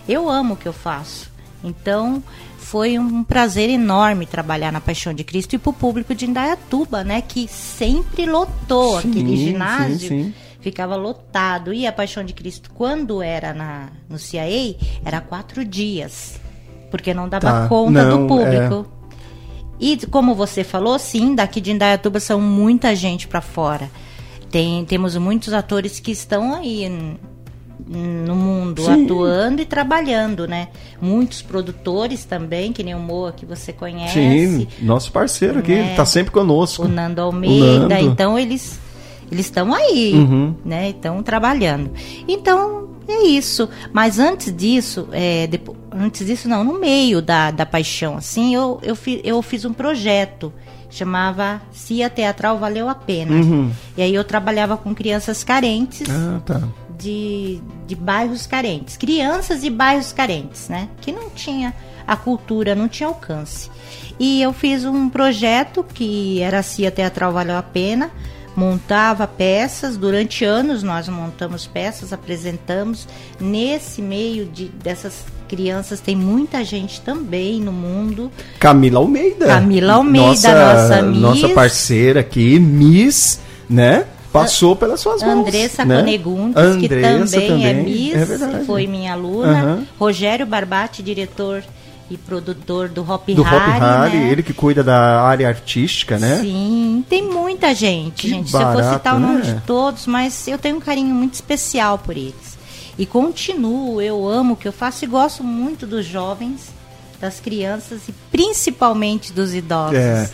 Eu 0.07 0.29
amo 0.29 0.53
o 0.53 0.57
que 0.57 0.67
eu 0.67 0.73
faço. 0.73 1.31
Então, 1.63 2.21
foi 2.57 2.99
um 2.99 3.23
prazer 3.23 3.69
enorme 3.69 4.25
trabalhar 4.25 4.71
na 4.71 4.79
Paixão 4.81 5.13
de 5.13 5.23
Cristo 5.23 5.53
e 5.53 5.57
para 5.57 5.69
o 5.69 5.73
público 5.73 6.13
de 6.13 6.25
Indaiatuba, 6.25 7.03
né? 7.03 7.21
Que 7.21 7.47
sempre 7.47 8.25
lotou 8.25 9.01
Sim, 9.01 9.09
aquele 9.09 9.37
sim, 9.37 9.45
ginásio 9.45 10.07
sim. 10.09 10.33
ficava 10.61 10.95
lotado. 10.95 11.73
E 11.73 11.87
a 11.87 11.91
Paixão 11.91 12.23
de 12.23 12.33
Cristo, 12.33 12.69
quando 12.75 13.21
era 13.21 13.53
na, 13.53 13.89
no 14.07 14.19
CIA, 14.19 14.75
era 15.03 15.21
quatro 15.21 15.65
dias. 15.65 16.39
porque 16.91 17.13
não 17.13 17.27
dava 17.27 17.45
Tá, 17.61 17.67
conta 17.67 18.03
não, 18.05 18.21
do 18.21 18.27
público. 18.27 18.85
E 19.79 19.97
como 20.07 20.33
você 20.35 20.63
falou, 20.63 20.97
sim, 20.99 21.35
daqui 21.35 21.59
de 21.59 21.71
Indaiatuba 21.71 22.19
são 22.19 22.39
muita 22.39 22.95
gente 22.95 23.27
para 23.27 23.41
fora. 23.41 23.89
Tem, 24.49 24.85
temos 24.85 25.17
muitos 25.17 25.51
atores 25.51 25.99
que 25.99 26.11
estão 26.11 26.53
aí 26.53 26.87
no 27.87 28.35
mundo 28.35 28.81
Sim. 28.83 29.03
atuando 29.05 29.61
e 29.61 29.65
trabalhando, 29.65 30.47
né? 30.47 30.69
Muitos 31.01 31.41
produtores 31.41 32.25
também, 32.25 32.71
que 32.73 32.83
nem 32.83 32.95
o 32.95 32.99
Moa 32.99 33.31
que 33.31 33.45
você 33.45 33.73
conhece. 33.73 34.13
Sim, 34.13 34.67
nosso 34.81 35.11
parceiro 35.11 35.59
aqui, 35.59 35.75
Né? 35.75 35.93
tá 35.95 36.05
sempre 36.05 36.31
conosco. 36.31 36.83
o 36.83 36.87
Nando 36.87 37.21
Almeida, 37.21 37.87
Nando. 37.89 37.93
então 37.95 38.37
eles 38.39 38.79
eles 39.31 39.47
estão 39.47 39.73
aí, 39.73 40.13
Uhum. 40.13 40.55
né? 40.63 40.89
Estão 40.89 41.23
trabalhando. 41.23 41.89
Então 42.27 42.89
é 43.07 43.23
isso. 43.25 43.67
Mas 43.91 44.19
antes 44.19 44.55
disso, 44.55 45.07
é, 45.11 45.47
depo- 45.47 45.75
antes 45.91 46.25
disso 46.25 46.47
não, 46.47 46.63
no 46.63 46.79
meio 46.79 47.21
da, 47.23 47.49
da 47.51 47.65
paixão, 47.65 48.17
assim, 48.17 48.53
eu 48.53 48.79
eu, 48.83 48.95
fi, 48.95 49.21
eu 49.23 49.41
fiz 49.41 49.65
um 49.65 49.73
projeto 49.73 50.53
chamava 50.89 51.61
Cia 51.71 52.09
Teatral 52.09 52.57
Valeu 52.57 52.87
a 52.87 52.95
Pena. 52.95 53.33
Uhum. 53.35 53.69
E 53.97 54.01
aí 54.01 54.13
eu 54.15 54.23
trabalhava 54.23 54.77
com 54.77 54.93
crianças 54.95 55.43
carentes 55.43 56.07
Ah, 56.09 56.39
tá. 56.45 56.61
De, 57.05 57.61
de 57.85 57.95
bairros 57.95 58.47
carentes, 58.47 58.97
crianças 58.97 59.61
de 59.61 59.69
bairros 59.69 60.11
carentes, 60.11 60.67
né? 60.69 60.89
Que 61.01 61.11
não 61.11 61.29
tinha 61.29 61.71
a 62.07 62.15
cultura, 62.15 62.73
não 62.73 62.87
tinha 62.87 63.07
alcance. 63.07 63.69
E 64.19 64.41
eu 64.41 64.51
fiz 64.51 64.83
um 64.85 65.07
projeto 65.07 65.83
que 65.83 66.41
era 66.41 66.59
a 66.59 66.63
CIA 66.63 66.89
Teatral 66.89 67.31
Valeu 67.31 67.57
a 67.57 67.61
Pena, 67.61 68.09
montava 68.55 69.27
peças, 69.27 69.97
durante 69.97 70.43
anos 70.43 70.81
nós 70.81 71.07
montamos 71.07 71.67
peças, 71.67 72.11
apresentamos. 72.11 73.07
Nesse 73.39 74.01
meio 74.01 74.45
de, 74.45 74.65
dessas 74.69 75.23
crianças 75.47 75.99
tem 75.99 76.15
muita 76.15 76.63
gente 76.63 77.01
também 77.01 77.61
no 77.61 77.71
mundo. 77.71 78.31
Camila 78.59 78.99
Almeida. 78.99 79.45
Camila 79.45 79.93
Almeida, 79.93 80.25
nossa 80.25 81.01
Miss. 81.03 81.21
Nossa 81.21 81.49
parceira 81.49 82.21
aqui, 82.21 82.59
Miss, 82.59 83.39
né? 83.69 84.05
Passou 84.41 84.75
pelas 84.75 84.99
suas 84.99 85.21
mãos. 85.21 85.47
Andressa 85.47 85.85
né? 85.85 85.99
Conegundes, 85.99 86.57
Andressa 86.57 86.79
que 86.79 87.47
também, 87.47 87.65
é 87.65 87.73
também, 87.73 87.83
Miss, 87.83 88.41
é 88.41 88.63
foi 88.65 88.87
minha 88.87 89.13
aluna. 89.13 89.51
Aham. 89.51 89.87
Rogério 89.99 90.45
Barbati, 90.45 91.01
diretor 91.01 91.63
e 92.09 92.17
produtor 92.17 92.87
do 92.87 93.01
Hop 93.01 93.27
Do 93.29 93.41
Hop 93.41 93.49
Harry, 93.49 93.79
Harry, 93.79 94.17
né? 94.17 94.31
ele 94.31 94.43
que 94.43 94.53
cuida 94.53 94.83
da 94.83 95.21
área 95.21 95.47
artística, 95.47 96.19
né? 96.19 96.39
Sim, 96.41 97.03
tem 97.09 97.23
muita 97.23 97.73
gente, 97.73 98.21
Que 98.21 98.29
gente. 98.29 98.49
Se 98.49 98.55
eu 98.55 98.61
for 98.61 98.75
barato, 98.75 98.93
citar 98.93 99.15
o 99.15 99.19
nome 99.19 99.39
né? 99.39 99.53
de 99.53 99.61
todos, 99.61 100.05
mas 100.05 100.47
eu 100.47 100.57
tenho 100.57 100.77
um 100.77 100.79
carinho 100.79 101.13
muito 101.13 101.33
especial 101.33 101.97
por 101.97 102.15
eles. 102.15 102.55
E 102.97 103.05
continuo, 103.05 104.01
eu 104.01 104.27
amo 104.27 104.53
o 104.53 104.57
que 104.57 104.67
eu 104.67 104.71
faço 104.71 105.03
e 105.03 105.07
gosto 105.07 105.43
muito 105.43 105.87
dos 105.87 106.05
jovens, 106.05 106.69
das 107.19 107.39
crianças 107.39 108.01
e 108.07 108.13
principalmente 108.31 109.33
dos 109.33 109.53
idosos. 109.53 109.97
É. 109.97 110.29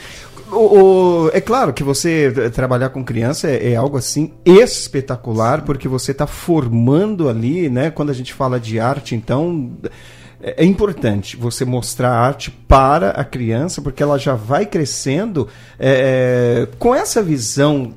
O, 0.51 1.25
o- 1.25 1.29
é 1.33 1.39
claro 1.39 1.71
que 1.73 1.83
você 1.83 2.33
eh, 2.35 2.49
trabalhar 2.49 2.89
com 2.89 3.03
criança 3.03 3.49
é, 3.49 3.71
é 3.71 3.75
algo 3.75 3.97
assim 3.97 4.33
espetacular, 4.45 5.61
porque 5.63 5.87
você 5.87 6.11
está 6.11 6.27
formando 6.27 7.29
ali, 7.29 7.69
né? 7.69 7.89
Quando 7.89 8.09
a 8.09 8.13
gente 8.13 8.33
fala 8.33 8.59
de 8.59 8.79
arte, 8.79 9.15
então 9.15 9.71
é 9.83 10.63
é 10.63 10.65
importante 10.65 11.37
você 11.37 11.63
mostrar 11.63 12.09
arte 12.13 12.49
para 12.67 13.11
a 13.11 13.23
criança, 13.23 13.79
porque 13.79 14.01
ela 14.01 14.17
já 14.17 14.33
vai 14.33 14.65
crescendo 14.65 15.47
é, 15.79 16.67
com 16.79 16.95
essa 16.95 17.21
visão 17.21 17.93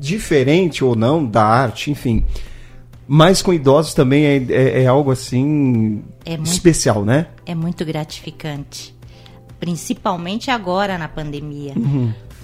diferente 0.00 0.84
ou 0.84 0.96
não 0.96 1.24
da 1.24 1.44
arte, 1.44 1.88
enfim. 1.90 2.24
Mas 3.06 3.42
com 3.42 3.52
idosos 3.54 3.94
também 3.94 4.24
é, 4.24 4.36
é- 4.50 4.82
é 4.82 4.86
algo 4.88 5.12
assim 5.12 6.02
É 6.24 6.30
muito- 6.36 6.46
especial, 6.50 7.04
né? 7.04 7.26
é 7.46 7.54
muito 7.54 7.84
gratificante. 7.84 8.95
Principalmente 9.58 10.50
agora 10.50 10.98
na 10.98 11.08
pandemia. 11.08 11.74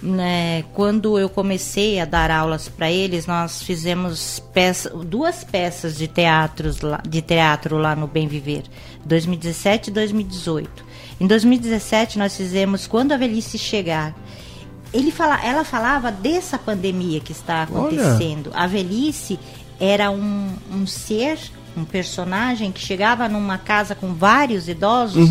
Né, 0.03 0.65
quando 0.75 1.17
eu 1.17 1.29
comecei 1.29 2.01
a 2.01 2.05
dar 2.05 2.29
aulas 2.29 2.69
para 2.69 2.91
eles, 2.91 3.25
nós 3.25 3.63
fizemos 3.63 4.43
peça, 4.53 4.91
duas 4.91 5.45
peças 5.45 5.97
de, 5.97 6.09
teatros 6.09 6.81
de 7.09 7.23
teatro 7.23 7.79
lá 7.79 7.95
no 7.95 8.09
Bem 8.09 8.27
Viver, 8.27 8.65
2017 9.05 9.91
e 9.91 9.93
2018. 9.93 10.85
Em 11.21 11.27
2017 11.29 12.19
nós 12.19 12.37
fizemos 12.37 12.89
Quando 12.89 13.13
a 13.13 13.17
Velhice 13.17 13.57
Chegar. 13.57 14.13
Ele 14.93 15.13
fala, 15.13 15.41
ela 15.45 15.65
falava 15.65 16.11
dessa 16.11 16.59
pandemia 16.59 17.21
que 17.21 17.31
está 17.31 17.67
Olha. 17.71 18.03
acontecendo. 18.03 18.51
A 18.55 18.67
velhice 18.67 19.39
era 19.81 20.11
um, 20.11 20.51
um 20.71 20.87
ser, 20.87 21.39
um 21.77 21.85
personagem 21.85 22.71
que 22.73 22.81
chegava 22.81 23.29
numa 23.29 23.59
casa 23.59 23.95
com 23.95 24.13
vários 24.15 24.69
idosos 24.69 25.31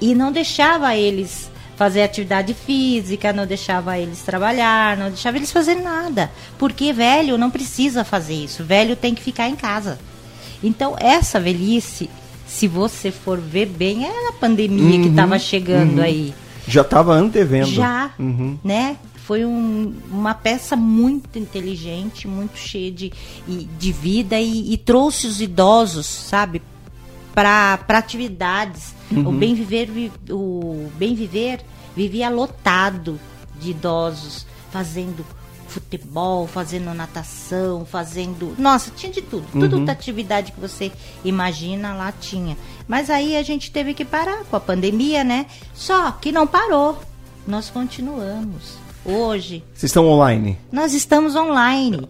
e 0.00 0.14
não 0.14 0.30
deixava 0.32 0.94
eles 0.96 1.50
fazer 1.76 2.02
atividade 2.02 2.54
física, 2.54 3.32
não 3.34 3.46
deixava 3.46 3.98
eles 3.98 4.22
trabalhar, 4.22 4.96
não 4.96 5.08
deixava 5.08 5.36
eles 5.36 5.52
fazer 5.52 5.74
nada. 5.74 6.30
Porque 6.58 6.92
velho 6.92 7.36
não 7.36 7.50
precisa 7.50 8.02
fazer 8.04 8.34
isso. 8.34 8.64
Velho 8.64 8.96
tem 8.96 9.14
que 9.14 9.22
ficar 9.22 9.48
em 9.48 9.54
casa. 9.56 9.98
Então, 10.62 10.96
essa 10.98 11.38
velhice, 11.38 12.08
se 12.46 12.66
você 12.66 13.10
for 13.10 13.38
ver 13.38 13.66
bem, 13.66 14.06
era 14.06 14.30
a 14.30 14.32
pandemia 14.32 15.00
que 15.02 15.08
estava 15.08 15.38
chegando 15.38 16.00
aí. 16.00 16.34
Já 16.66 16.80
estava 16.80 17.12
antevendo. 17.12 17.70
Já, 17.70 18.10
Uhum. 18.18 18.58
né? 18.64 18.96
Foi 19.26 19.44
um- 19.44 19.92
uma 20.08 20.34
peça 20.34 20.76
muito 20.76 21.36
inteligente, 21.36 22.28
muito 22.28 22.56
cheia 22.56 22.92
de, 22.92 23.12
de 23.48 23.90
vida 23.92 24.38
e, 24.40 24.72
e 24.72 24.76
trouxe 24.78 25.26
os 25.26 25.40
idosos, 25.40 26.06
sabe, 26.06 26.62
para 27.34 27.78
atividades. 27.88 28.94
O 29.10 29.32
bem 29.32 29.54
viver, 29.54 29.86
vi- 29.90 30.12
o 30.30 30.88
bem 30.96 31.14
viver 31.14 31.60
vivia 31.96 32.28
lotado 32.28 33.18
de 33.60 33.70
idosos 33.70 34.46
fazendo 34.70 35.24
futebol, 35.68 36.46
fazendo 36.46 36.94
natação, 36.94 37.84
fazendo, 37.84 38.54
nossa, 38.58 38.90
tinha 38.96 39.10
de 39.12 39.20
tudo, 39.22 39.44
tudo 39.52 39.84
da 39.84 39.92
atividade 39.92 40.52
que 40.52 40.60
você 40.60 40.90
imagina 41.24 41.94
lá 41.94 42.12
tinha. 42.12 42.56
Mas 42.86 43.10
aí 43.10 43.36
a 43.36 43.42
gente 43.42 43.70
teve 43.70 43.92
que 43.92 44.04
parar 44.04 44.44
com 44.44 44.56
a 44.56 44.60
pandemia, 44.60 45.24
né? 45.24 45.46
Só 45.74 46.12
que 46.12 46.30
não 46.32 46.46
parou. 46.46 46.98
Nós 47.46 47.68
continuamos. 47.70 48.85
Hoje 49.06 49.64
Vocês 49.72 49.84
estão 49.90 50.06
online? 50.06 50.58
nós 50.72 50.92
estamos 50.92 51.36
online. 51.36 52.08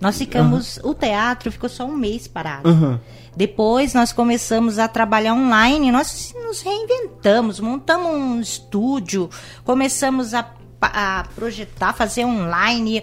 Nós 0.00 0.18
ficamos, 0.18 0.78
o 0.82 0.94
teatro 0.94 1.50
ficou 1.50 1.68
só 1.68 1.84
um 1.86 1.96
mês 1.96 2.28
parado. 2.28 2.68
Uhum. 2.68 2.98
Depois 3.34 3.94
nós 3.94 4.12
começamos 4.12 4.78
a 4.78 4.86
trabalhar 4.88 5.34
online, 5.34 5.90
nós 5.90 6.34
nos 6.34 6.60
reinventamos, 6.60 7.60
montamos 7.60 8.10
um 8.10 8.40
estúdio, 8.40 9.30
começamos 9.64 10.34
a, 10.34 10.50
a 10.82 11.26
projetar, 11.34 11.94
fazer 11.94 12.24
online. 12.24 13.02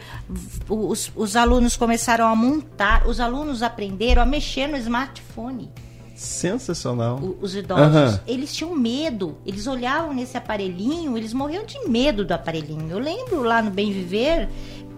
Os, 0.69 1.11
os 1.15 1.35
alunos 1.35 1.75
começaram 1.75 2.27
a 2.27 2.35
montar, 2.35 3.07
os 3.07 3.19
alunos 3.19 3.63
aprenderam 3.63 4.21
a 4.21 4.25
mexer 4.25 4.67
no 4.67 4.77
smartphone. 4.77 5.71
Sensacional. 6.15 7.17
O- 7.17 7.37
os 7.41 7.55
idosos, 7.55 7.83
Aham. 7.85 8.19
eles 8.27 8.53
tinham 8.55 8.75
medo. 8.75 9.37
Eles 9.45 9.67
olhavam 9.67 10.13
nesse 10.13 10.37
aparelhinho, 10.37 11.17
eles 11.17 11.33
morriam 11.33 11.65
de 11.65 11.77
medo 11.87 12.23
do 12.25 12.31
aparelhinho. 12.33 12.87
Eu 12.89 12.99
lembro 12.99 13.43
lá 13.43 13.61
no 13.61 13.71
Bem 13.71 13.91
Viver, 13.91 14.49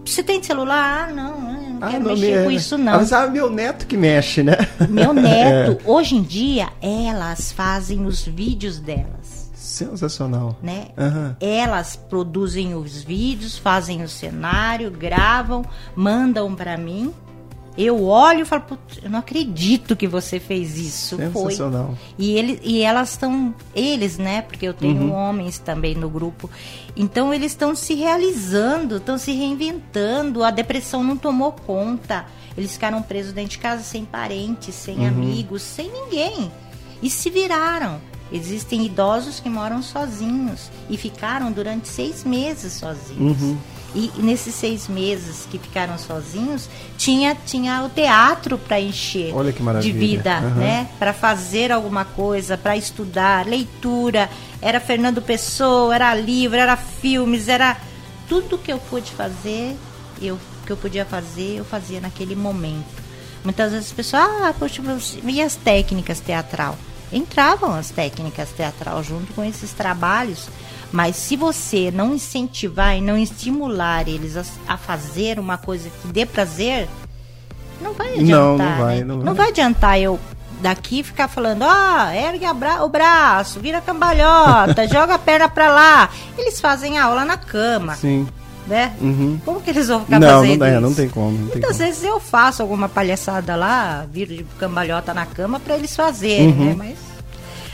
você 0.04 0.22
tem 0.22 0.42
celular? 0.42 1.08
Ah, 1.08 1.12
não, 1.12 1.30
eu 1.34 1.70
não 1.70 1.78
Ah, 1.80 1.90
quero 1.90 2.04
não, 2.04 2.10
mexer 2.12 2.26
minha- 2.26 2.44
com 2.44 2.50
isso 2.50 2.78
não. 2.78 2.92
Mas 2.92 3.12
ah, 3.12 3.26
meu 3.26 3.50
neto 3.50 3.86
que 3.86 3.96
mexe, 3.96 4.42
né? 4.42 4.56
Meu 4.88 5.12
neto, 5.12 5.78
É. 5.84 5.90
hoje 5.90 6.14
em 6.16 6.22
dia, 6.22 6.68
elas 6.80 7.50
fazem 7.52 8.04
os 8.06 8.22
vídeos 8.22 8.78
delas, 8.78 9.50
Sensacional. 9.54 10.56
né? 10.62 10.88
Aham. 10.96 11.36
Elas 11.40 11.96
produzem 11.96 12.74
os 12.74 13.02
vídeos, 13.02 13.58
fazem 13.58 14.02
o 14.02 14.08
cenário, 14.08 14.90
gravam, 14.90 15.64
mandam 15.94 16.54
pra 16.54 16.76
mim. 16.76 17.12
Eu 17.78 18.04
olho 18.04 18.40
e 18.40 18.44
falo, 18.44 18.62
"Putz, 18.62 18.98
eu 19.02 19.10
não 19.10 19.18
acredito 19.18 19.94
que 19.94 20.06
você 20.08 20.40
fez 20.40 20.78
isso. 20.78 21.16
Foi. 21.32 21.52
Sensacional. 21.52 21.94
E, 22.18 22.32
ele, 22.32 22.58
e 22.64 22.80
elas 22.80 23.10
estão, 23.10 23.54
eles, 23.74 24.16
né? 24.16 24.40
Porque 24.42 24.66
eu 24.66 24.72
tenho 24.72 24.96
Uhum. 25.02 25.12
homens 25.12 25.58
também 25.58 25.94
no 25.94 26.08
grupo. 26.08 26.48
Então 26.96 27.34
eles 27.34 27.52
estão 27.52 27.74
se 27.76 27.94
realizando, 27.94 28.96
estão 28.96 29.18
se 29.18 29.32
reinventando. 29.32 30.42
A 30.42 30.50
depressão 30.50 31.02
não 31.04 31.16
tomou 31.16 31.52
conta. 31.52 32.24
Eles 32.56 32.72
ficaram 32.72 33.02
presos 33.02 33.32
dentro 33.34 33.50
de 33.50 33.58
casa 33.58 33.82
sem 33.82 34.04
parentes, 34.04 34.74
sem 34.74 34.96
Uhum. 35.00 35.06
amigos, 35.08 35.60
sem 35.62 35.90
ninguém. 35.90 36.50
E 37.02 37.10
se 37.10 37.28
viraram. 37.28 38.00
Existem 38.32 38.84
idosos 38.86 39.38
que 39.38 39.48
moram 39.48 39.82
sozinhos 39.82 40.70
e 40.90 40.96
ficaram 40.96 41.52
durante 41.52 41.86
seis 41.86 42.24
meses 42.24 42.72
sozinhos. 42.72 43.40
Uhum. 43.40 43.56
E 43.94 44.10
nesses 44.18 44.54
seis 44.54 44.88
meses 44.88 45.46
que 45.50 45.58
ficaram 45.58 45.96
sozinhos, 45.96 46.68
tinha, 46.98 47.34
tinha 47.46 47.82
o 47.82 47.88
teatro 47.88 48.58
para 48.58 48.80
encher 48.80 49.32
de 49.80 49.92
vida, 49.92 50.38
Aham. 50.38 50.54
né? 50.56 50.88
Para 50.98 51.12
fazer 51.12 51.72
alguma 51.72 52.04
coisa, 52.04 52.58
para 52.58 52.76
estudar, 52.76 53.46
leitura. 53.46 54.28
Era 54.60 54.80
Fernando 54.80 55.22
Pessoa, 55.22 55.94
era 55.94 56.14
livro, 56.14 56.58
era 56.58 56.76
filmes, 56.76 57.48
era 57.48 57.76
tudo 58.28 58.58
que 58.58 58.72
eu 58.72 58.78
pude 58.78 59.12
fazer, 59.12 59.76
eu 60.20 60.38
que 60.66 60.72
eu 60.72 60.76
podia 60.76 61.04
fazer, 61.04 61.58
eu 61.58 61.64
fazia 61.64 62.00
naquele 62.00 62.34
momento. 62.34 63.06
Muitas 63.44 63.70
vezes 63.70 63.86
as 63.86 63.92
pessoas, 63.92 64.22
ah, 64.24 64.54
poxa, 64.58 64.82
e 65.22 65.40
as 65.40 65.54
técnicas 65.54 66.18
teatral? 66.18 66.76
Entravam 67.16 67.74
as 67.74 67.90
técnicas 67.90 68.50
teatral 68.50 69.02
junto 69.02 69.32
com 69.32 69.44
esses 69.44 69.72
trabalhos. 69.72 70.48
Mas 70.92 71.16
se 71.16 71.36
você 71.36 71.90
não 71.90 72.14
incentivar 72.14 72.96
e 72.96 73.00
não 73.00 73.18
estimular 73.18 74.06
eles 74.08 74.36
a, 74.36 74.44
a 74.68 74.76
fazer 74.76 75.38
uma 75.38 75.58
coisa 75.58 75.88
que 76.00 76.08
dê 76.08 76.24
prazer, 76.24 76.88
não 77.80 77.92
vai 77.92 78.14
adiantar. 78.18 78.28
Não, 78.38 78.56
não 78.58 78.78
vai, 78.78 78.96
né? 78.98 79.04
não 79.04 79.16
vai. 79.16 79.24
não 79.26 79.34
vai 79.34 79.48
adiantar 79.48 80.00
eu 80.00 80.18
daqui 80.60 81.02
ficar 81.02 81.28
falando, 81.28 81.62
ó, 81.62 82.10
ergue 82.12 82.50
bra 82.54 82.82
o 82.84 82.88
braço, 82.88 83.60
vira 83.60 83.80
cambalhota, 83.80 84.86
joga 84.88 85.14
a 85.14 85.18
perna 85.18 85.48
pra 85.48 85.70
lá. 85.70 86.08
Eles 86.38 86.60
fazem 86.60 86.98
aula 86.98 87.24
na 87.26 87.36
cama, 87.36 87.94
Sim. 87.96 88.26
né? 88.66 88.94
Uhum. 89.00 89.38
Como 89.44 89.60
que 89.60 89.68
eles 89.70 89.88
vão 89.88 90.00
ficar 90.04 90.18
Não, 90.20 90.28
não, 90.28 90.40
fazendo 90.40 90.58
dá, 90.60 90.70
isso? 90.70 90.80
não 90.80 90.94
tem 90.94 91.08
como. 91.10 91.30
Não 91.32 91.36
tem 91.48 91.60
Muitas 91.60 91.76
como. 91.76 91.84
vezes 91.84 92.04
eu 92.04 92.18
faço 92.20 92.62
alguma 92.62 92.88
palhaçada 92.88 93.54
lá, 93.56 94.06
viro 94.10 94.34
de 94.34 94.44
cambalhota 94.58 95.12
na 95.12 95.26
cama 95.26 95.60
para 95.60 95.76
eles 95.76 95.94
fazerem, 95.94 96.48
Uhum. 96.48 96.64
né? 96.66 96.74
Mas, 96.78 96.96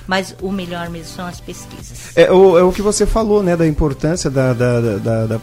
mas 0.06 0.34
o 0.42 0.50
melhor 0.50 0.88
mesmo 0.90 1.08
são 1.14 1.26
as 1.26 1.40
pesquisas. 1.40 2.16
É 2.16 2.30
o, 2.30 2.58
é 2.58 2.62
o 2.62 2.72
que 2.72 2.82
você 2.82 3.06
falou, 3.06 3.42
né, 3.42 3.56
da 3.56 3.66
importância 3.66 4.30
da, 4.30 4.52
da, 4.52 4.80
da- 4.98 5.26
da- 5.26 5.40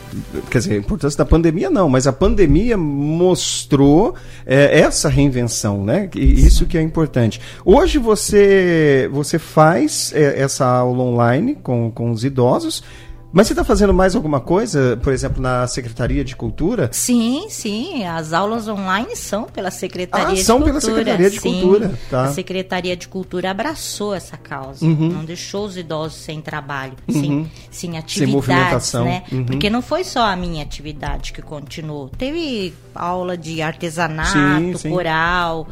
Quer 0.50 0.58
dizer, 0.60 0.74
a 0.74 0.78
importância 0.78 1.18
da 1.18 1.26
pandemia 1.26 1.70
não, 1.70 1.88
mas 1.90 2.08
a 2.08 2.14
pandemia 2.14 2.78
mostrou 2.78 4.16
é, 4.46 4.80
essa 4.80 5.10
reinvenção, 5.10 5.84
né? 5.84 6.10
Isso 6.16 6.66
que 6.66 6.78
é 6.78 6.82
importante. 6.82 7.40
Hoje 7.64 7.98
você, 7.98 9.10
você 9.12 9.38
faz 9.40 10.12
é, 10.16 10.42
essa 10.42 10.66
aula 10.66 11.04
online 11.04 11.56
com, 11.62 11.92
com 11.92 12.12
os 12.12 12.24
idosos, 12.24 12.84
mas 13.32 13.48
você 13.48 13.54
está 13.54 13.64
fazendo 13.64 13.94
mais 13.94 14.16
alguma 14.16 14.40
coisa, 14.40 14.98
por 15.04 15.14
exemplo, 15.14 15.42
na 15.42 15.68
Secretaria 15.68 16.24
de 16.24 16.36
Cultura? 16.36 16.90
Sim, 16.92 17.46
sim, 17.50 18.04
as 18.06 18.34
aulas 18.34 18.68
online 18.68 19.16
são 19.16 19.44
pela 19.44 19.70
Secretaria 19.72 20.28
Ah, 20.30 20.34
de 20.34 20.44
são 20.44 20.58
Cultura. 20.58 20.80
pela 20.80 20.82
Secretaria 20.96 21.30
de 21.30 21.40
sim. 21.40 21.62
Cultura, 21.62 22.00
tá. 22.10 22.24
A 22.24 22.32
Secretaria 22.34 22.98
de 22.98 23.08
Cultura 23.08 23.52
abraçou 23.52 24.14
essa 24.16 24.36
causa, 24.38 24.84
Uhum. 24.86 25.10
não 25.10 25.26
deixou 25.26 25.66
os 25.66 25.78
idosos 25.78 26.18
sem 26.20 26.42
trabalho, 26.42 26.94
sem, 27.10 27.52
sem 27.70 27.98
atividades, 27.98 28.34
movimentação. 28.34 29.06
né? 29.06 29.24
Uhum. 29.32 29.46
Porque 29.46 29.70
não 29.70 29.82
foi 29.82 30.04
só 30.04 30.22
a 30.26 30.36
minha 30.36 30.64
atividade 30.64 31.32
que 31.34 31.42
continuou. 31.42 32.10
Teve 32.10 32.74
aula 32.96 33.38
de 33.38 33.62
artesanato, 33.62 34.32
Sim, 34.32 34.74
sim. 34.78 34.90
coral, 34.90 35.68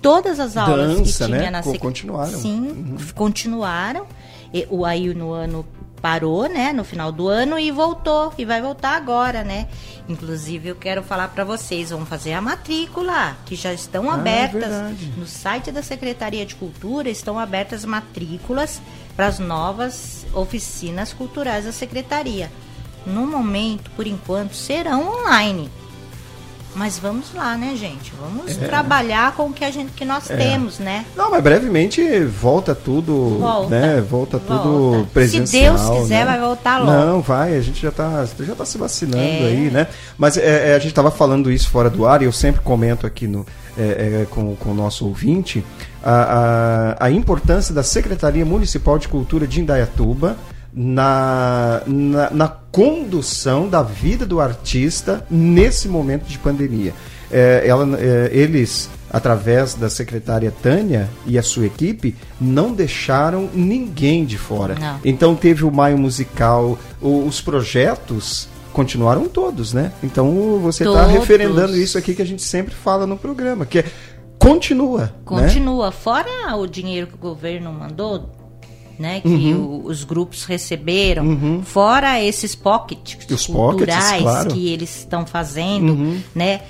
todas 0.00 0.40
as 0.40 0.56
aulas 0.56 0.96
Dança, 0.98 1.26
que 1.26 1.32
tinha 1.32 1.42
né? 1.44 1.50
na 1.50 1.62
Co- 1.62 1.70
sec- 1.70 1.80
continuaram. 1.80 2.38
Sim, 2.40 2.60
Uhum. 2.60 2.96
continuaram. 3.14 4.06
E, 4.52 4.66
o 4.68 4.84
aí 4.84 5.14
no 5.14 5.32
ano 5.32 5.64
parou, 6.02 6.48
né, 6.48 6.72
no 6.72 6.82
final 6.82 7.12
do 7.12 7.28
ano 7.28 7.56
e 7.58 7.70
voltou 7.70 8.34
e 8.36 8.44
vai 8.44 8.60
voltar 8.60 8.96
agora, 8.96 9.44
né? 9.44 9.68
Inclusive 10.08 10.68
eu 10.68 10.74
quero 10.74 11.00
falar 11.02 11.28
para 11.28 11.44
vocês, 11.44 11.90
vão 11.90 12.04
fazer 12.04 12.32
a 12.32 12.40
matrícula, 12.40 13.36
que 13.46 13.54
já 13.54 13.72
estão 13.72 14.10
Ah, 14.10 14.14
abertas 14.14 14.60
verdade. 14.68 15.12
no 15.16 15.26
site 15.26 15.70
da 15.70 15.80
Secretaria 15.82 16.44
de 16.44 16.56
Cultura, 16.56 17.08
estão 17.08 17.38
abertas 17.38 17.84
matrículas 17.84 18.82
para 19.14 19.28
as 19.28 19.38
novas 19.38 20.26
oficinas 20.34 21.12
culturais 21.12 21.64
da 21.66 21.72
secretaria. 21.72 22.50
No 23.06 23.26
momento, 23.26 23.90
por 23.92 24.06
enquanto, 24.06 24.54
serão 24.54 25.08
online. 25.20 25.70
Mas 26.74 26.98
vamos 26.98 27.34
lá, 27.34 27.56
né, 27.56 27.74
gente? 27.76 28.12
Vamos 28.18 28.52
É. 28.56 28.66
trabalhar 28.66 29.32
com 29.36 29.48
o 29.48 29.52
que 29.52 29.62
a 29.64 29.70
gente 29.70 29.92
que 29.92 30.04
nós 30.06 30.26
temos, 30.26 30.78
né? 30.78 31.04
Não, 31.14 31.30
mas 31.30 31.42
brevemente 31.42 32.24
volta 32.24 32.74
tudo, 32.74 33.36
Volta. 33.38 33.68
né? 33.68 34.00
Volta 34.00 34.38
tudo 34.38 34.90
Volta. 34.92 35.08
presencial. 35.12 35.76
Se 35.76 35.84
Deus 35.84 36.00
quiser, 36.00 36.20
né? 36.20 36.24
vai 36.24 36.40
voltar 36.40 36.78
logo. 36.78 36.90
Não, 36.90 37.20
vai, 37.20 37.56
a 37.56 37.60
gente 37.60 37.82
já 37.82 37.90
tá, 37.90 38.26
já 38.40 38.54
tá 38.54 38.64
se 38.64 38.78
vacinando 38.78 39.18
É. 39.22 39.46
aí, 39.48 39.70
né? 39.70 39.86
Mas 40.16 40.38
é, 40.38 40.70
é, 40.70 40.74
a 40.74 40.78
gente 40.78 40.94
tava 40.94 41.10
falando 41.10 41.52
isso 41.52 41.68
fora 41.68 41.90
do 41.90 42.06
ar 42.06 42.22
e 42.22 42.24
eu 42.24 42.32
sempre 42.32 42.62
comento 42.62 43.06
aqui 43.06 43.26
no, 43.26 43.44
é, 43.76 44.22
é, 44.22 44.26
com, 44.30 44.56
com 44.56 44.70
o 44.70 44.74
nosso 44.74 45.06
ouvinte 45.06 45.62
a, 46.02 46.96
a, 46.98 47.06
a 47.06 47.10
importância 47.10 47.74
da 47.74 47.82
Secretaria 47.82 48.46
Municipal 48.46 48.98
de 48.98 49.08
Cultura 49.08 49.46
de 49.46 49.60
Indaiatuba 49.60 50.36
na, 50.74 51.82
na, 51.86 52.30
na 52.30 52.48
condução 52.48 53.68
da 53.68 53.82
vida 53.82 54.24
do 54.26 54.40
artista 54.40 55.24
nesse 55.30 55.88
momento 55.88 56.24
de 56.24 56.38
pandemia. 56.38 56.92
É, 57.30 57.62
ela, 57.66 57.88
é, 57.98 58.30
eles, 58.32 58.90
através 59.10 59.74
da 59.74 59.88
secretária 59.88 60.52
Tânia 60.62 61.08
e 61.26 61.38
a 61.38 61.42
sua 61.42 61.66
equipe, 61.66 62.14
não 62.40 62.72
deixaram 62.74 63.48
ninguém 63.54 64.24
de 64.24 64.36
fora. 64.36 64.74
Não. 64.78 65.00
Então 65.04 65.34
teve 65.34 65.64
o 65.64 65.70
Maio 65.70 65.96
Musical, 65.96 66.78
o- 67.00 67.24
os 67.26 67.40
projetos 67.40 68.48
continuaram 68.72 69.28
todos, 69.28 69.72
né? 69.72 69.92
Então 70.02 70.58
você 70.62 70.84
está 70.84 71.06
referendando 71.06 71.76
isso 71.76 71.96
aqui 71.98 72.14
que 72.14 72.22
a 72.22 72.26
gente 72.26 72.42
sempre 72.42 72.74
fala 72.74 73.06
no 73.06 73.16
programa, 73.16 73.64
que 73.66 73.78
é 73.80 73.84
continua, 74.38 75.00
né? 75.02 75.10
Continua. 75.24 75.90
Fora 75.92 76.56
o 76.56 76.66
dinheiro 76.66 77.06
que 77.06 77.14
o 77.14 77.18
governo 77.18 77.72
mandou, 77.72 78.30
né? 78.98 79.20
Que 79.20 79.28
Uhum. 79.28 79.82
o- 79.84 79.86
os 79.86 80.04
grupos 80.04 80.44
receberam, 80.44 81.62
fora 81.64 82.22
esses 82.22 82.54
pockets 82.54 83.14
Os 83.30 83.46
pockets, 83.46 83.46
culturais 83.46 84.22
claro. 84.22 84.50
que 84.52 84.68
eles 84.68 84.98
estão 84.98 85.26
fazendo, 85.26 85.92
Uhum. 85.92 86.20
né? 86.34 86.60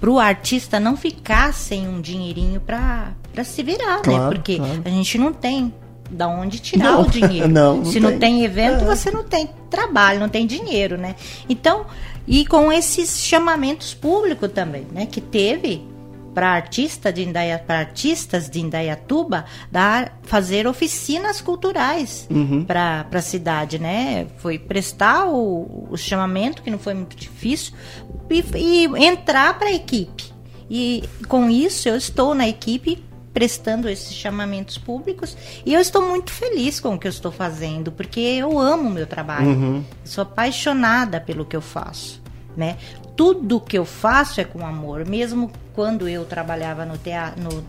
Para 0.00 0.10
o 0.10 0.18
artista 0.18 0.80
não 0.80 0.96
ficar 0.96 1.54
sem 1.54 1.86
um 1.86 2.00
dinheirinho 2.00 2.60
para 2.60 3.12
se 3.44 3.62
virar, 3.62 3.96
né? 3.98 4.02
Claro, 4.02 4.34
Porque 4.34 4.56
claro. 4.56 4.82
a 4.84 4.88
gente 4.88 5.16
não 5.18 5.32
tem 5.32 5.72
da 6.10 6.28
onde 6.28 6.58
tirar 6.58 6.92
Não, 6.92 7.02
o 7.02 7.06
dinheiro. 7.10 7.48
não, 7.48 7.76
não 7.78 7.84
Se 7.86 7.98
não 8.00 8.10
tem. 8.10 8.18
tem 8.18 8.44
evento, 8.44 8.82
É. 8.82 8.84
você 8.84 9.10
não 9.10 9.22
tem 9.24 9.48
trabalho, 9.70 10.18
não 10.20 10.28
tem 10.28 10.46
dinheiro, 10.46 10.98
né? 10.98 11.14
Então, 11.48 11.86
e 12.26 12.44
com 12.44 12.70
esses 12.72 13.20
chamamentos 13.24 13.94
públicos 13.94 14.50
também, 14.52 14.86
né? 14.92 15.06
Que 15.06 15.20
teve 15.20 15.82
para 16.34 16.48
artista 16.50 17.12
de 17.12 17.22
Indaia, 17.22 17.58
para 17.58 17.78
artistas 17.78 18.48
de 18.48 18.60
Indaiatuba 18.60 19.44
dar 19.70 20.18
fazer 20.22 20.66
oficinas 20.66 21.40
culturais 21.40 22.26
Uhum. 22.30 22.64
para 22.64 23.06
a 23.12 23.20
cidade, 23.22 23.78
né? 23.78 24.26
Foi 24.38 24.58
prestar 24.58 25.26
o, 25.26 25.88
o 25.90 25.96
chamamento 25.96 26.62
que 26.62 26.70
não 26.70 26.78
foi 26.78 26.94
muito 26.94 27.16
difícil 27.16 27.74
e, 28.30 28.44
e 28.56 29.04
entrar 29.04 29.58
para 29.58 29.68
a 29.68 29.72
equipe. 29.72 30.32
E 30.70 31.04
com 31.28 31.50
isso 31.50 31.88
eu 31.88 31.96
estou 31.96 32.34
na 32.34 32.48
equipe 32.48 33.02
prestando 33.34 33.88
esses 33.88 34.14
chamamentos 34.14 34.76
públicos 34.78 35.36
e 35.64 35.72
eu 35.72 35.80
estou 35.80 36.06
muito 36.06 36.30
feliz 36.30 36.78
com 36.80 36.94
o 36.94 36.98
que 36.98 37.06
eu 37.06 37.10
estou 37.10 37.32
fazendo 37.32 37.90
porque 37.92 38.20
eu 38.20 38.58
amo 38.58 38.88
o 38.88 38.92
meu 38.92 39.06
trabalho. 39.06 39.48
Uhum. 39.48 39.84
Sou 40.04 40.22
apaixonada 40.22 41.20
pelo 41.20 41.44
que 41.44 41.56
eu 41.56 41.60
faço, 41.62 42.21
né? 42.56 42.76
Tudo 43.16 43.60
que 43.60 43.78
eu 43.78 43.84
faço 43.84 44.40
é 44.40 44.44
com 44.44 44.66
amor, 44.66 45.04
mesmo 45.04 45.50
quando 45.74 46.08
eu 46.08 46.24
trabalhava 46.24 46.84
no, 46.84 46.96
tea, 46.98 47.34
no 47.36 47.62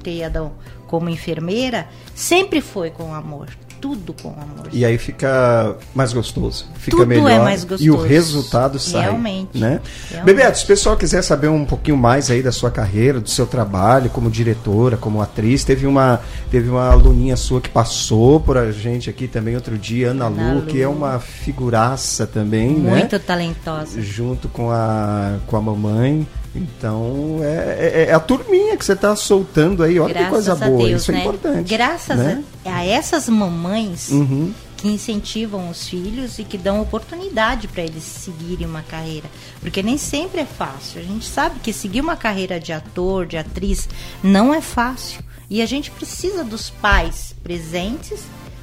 como 0.88 1.10
enfermeira, 1.10 1.88
sempre 2.13 2.62
foi 2.62 2.89
com 2.89 3.13
amor, 3.13 3.50
tudo 3.84 4.13
com 4.13 4.30
amor. 4.30 4.69
E 4.72 4.86
aí 4.86 4.98
fica 4.98 5.76
mais 5.93 6.13
gostoso, 6.13 6.65
fica 6.76 6.96
Tudo 6.96 7.04
é 7.04 7.06
melhor 7.17 7.43
mais 7.43 7.63
e 7.63 7.65
o 7.65 7.67
gostoso. 7.67 7.98
resultado 8.08 8.80
sai, 8.80 9.02
Realmente. 9.02 9.58
né? 9.58 9.82
Realmente. 10.10 10.26
Bebeto, 10.26 10.58
se 10.60 10.63
o 10.63 10.67
pessoal 10.67 10.96
quiser 10.96 11.22
saber 11.22 11.50
um 11.50 11.65
pouquinho 11.65 11.98
mais 11.98 12.32
aí 12.32 12.41
da 12.41 12.54
sua 12.54 12.72
carreira, 12.72 13.19
do 13.19 13.30
seu 13.30 13.46
trabalho 13.46 14.10
como 14.10 14.32
diretora, 14.32 14.96
como 14.96 15.22
atriz, 15.22 15.65
teve 15.65 15.86
uma 15.86 16.22
teve 16.50 16.69
uma 16.69 16.88
aluninha 16.91 17.36
sua 17.36 17.60
que 17.60 17.67
passou 17.67 18.39
por 18.39 18.58
a 18.58 18.72
gente 18.72 19.10
aqui 19.10 19.28
também 19.28 19.54
outro 19.54 19.78
dia, 19.78 20.12
Ana, 20.12 20.28
Ana 20.28 20.54
Lu, 20.54 20.60
Lu. 20.62 20.65
que 20.65 20.82
é 20.82 20.88
uma 20.88 21.19
figuraça 21.19 22.26
também, 22.26 22.69
né? 22.76 22.89
Muito 23.00 23.19
talentosa. 23.19 24.02
junto 24.02 24.48
com 24.48 24.72
a, 24.72 25.39
com 25.46 25.58
a 25.58 25.62
mamãe. 25.62 26.26
Então, 26.56 27.39
é, 27.42 28.04
é- 28.06 28.06
é 28.10 28.13
a 28.13 28.20
turminha 28.20 28.78
que 28.78 28.86
você 28.86 28.94
está 28.94 29.16
soltando 29.16 29.84
aí. 29.84 30.00
Olha 30.00 30.13
Graças 30.13 30.28
que 30.30 30.34
coisa 30.34 30.52
a 30.54 30.56
boa. 30.70 30.88
Deus, 30.88 31.02
Isso 31.02 31.12
né? 31.12 31.18
é 31.18 31.22
importante. 31.22 31.70
Graças 31.70 32.18
né? 32.20 32.44
a, 32.66 32.76
a 32.78 32.86
essas 32.86 33.28
mamães 33.28 34.10
Uhum. 34.10 34.54
que 34.78 34.88
incentivam 34.88 35.70
os 35.70 35.88
filhos 35.88 36.38
e 36.38 36.44
que 36.44 36.58
dão 36.58 36.80
oportunidade 36.82 37.68
para 37.68 37.82
eles 37.84 38.04
seguirem 38.04 38.68
uma 38.68 38.84
carreira. 38.84 39.28
Porque 39.62 39.82
nem 39.82 39.98
sempre 39.98 40.42
é 40.42 40.46
fácil. 40.46 41.02
A 41.02 41.04
gente 41.04 41.26
sabe 41.26 41.60
que 41.60 41.74
seguir 41.74 42.02
uma 42.02 42.16
carreira 42.16 42.60
de 42.60 42.72
ator, 42.72 43.26
de 43.26 43.36
atriz, 43.38 43.89
não 44.22 44.54
é 44.54 44.62
fácil. 44.62 45.22
E 45.50 45.62
a 45.62 45.66
gente 45.66 45.89
precisa 45.92 46.44
dos 46.44 46.70
pais 46.70 47.36
presentes 47.44 48.22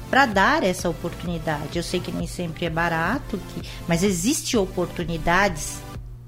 para 0.09 0.25
dar 0.25 0.63
essa 0.63 0.89
oportunidade. 0.89 1.77
Eu 1.77 1.83
sei 1.83 1.99
que 1.99 2.11
nem 2.11 2.27
sempre 2.27 2.65
é 2.65 2.69
barato, 2.69 3.39
que, 3.53 3.61
mas 3.87 4.03
existe 4.03 4.57
oportunidades 4.57 5.75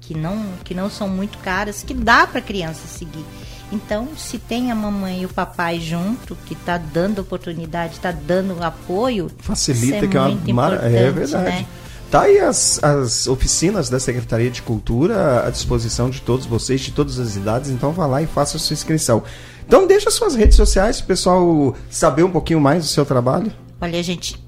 que 0.06 0.16
não, 0.16 0.44
que 0.64 0.74
não 0.74 0.88
são 0.90 1.08
muito 1.08 1.38
caras, 1.38 1.82
que 1.82 1.94
dá 1.94 2.26
para 2.26 2.38
a 2.38 2.42
criança 2.42 2.86
seguir. 2.86 3.24
Então, 3.72 4.08
se 4.16 4.38
tem 4.38 4.70
a 4.70 4.74
mamãe 4.74 5.22
e 5.22 5.26
o 5.26 5.28
papai 5.28 5.80
junto, 5.80 6.36
que 6.46 6.52
está 6.54 6.76
dando 6.78 7.20
oportunidade, 7.20 7.94
está 7.94 8.12
dando 8.12 8.62
apoio, 8.62 9.30
Facilita, 9.38 10.04
é 10.04 10.06
que 10.08 10.16
é 10.16 10.20
uma 10.20 10.54
mara- 10.54 10.76
É 10.76 11.08
importante, 11.08 11.12
verdade. 11.14 11.44
né? 11.62 11.66
Tá 12.10 12.22
aí 12.22 12.38
as, 12.38 12.84
as 12.84 13.26
oficinas 13.26 13.88
da 13.88 13.98
Secretaria 13.98 14.50
de 14.50 14.62
Cultura 14.62 15.44
à 15.46 15.50
disposição 15.50 16.08
de 16.10 16.20
todos 16.20 16.46
vocês, 16.46 16.80
de 16.82 16.92
todas 16.92 17.18
as 17.18 17.34
idades, 17.34 17.70
então 17.70 17.90
vá 17.90 18.06
lá 18.06 18.22
e 18.22 18.26
faça 18.26 18.56
a 18.56 18.60
sua 18.60 18.74
inscrição. 18.74 19.22
Então 19.66 19.86
deixa 19.86 20.10
suas 20.10 20.36
redes 20.36 20.56
sociais 20.56 20.98
para 20.98 21.04
o 21.04 21.08
pessoal 21.08 21.76
saber 21.90 22.22
um 22.22 22.30
pouquinho 22.30 22.60
mais 22.60 22.84
do 22.84 22.88
seu 22.88 23.04
trabalho. 23.04 23.50
Olha, 23.80 24.00
gente, 24.02 24.38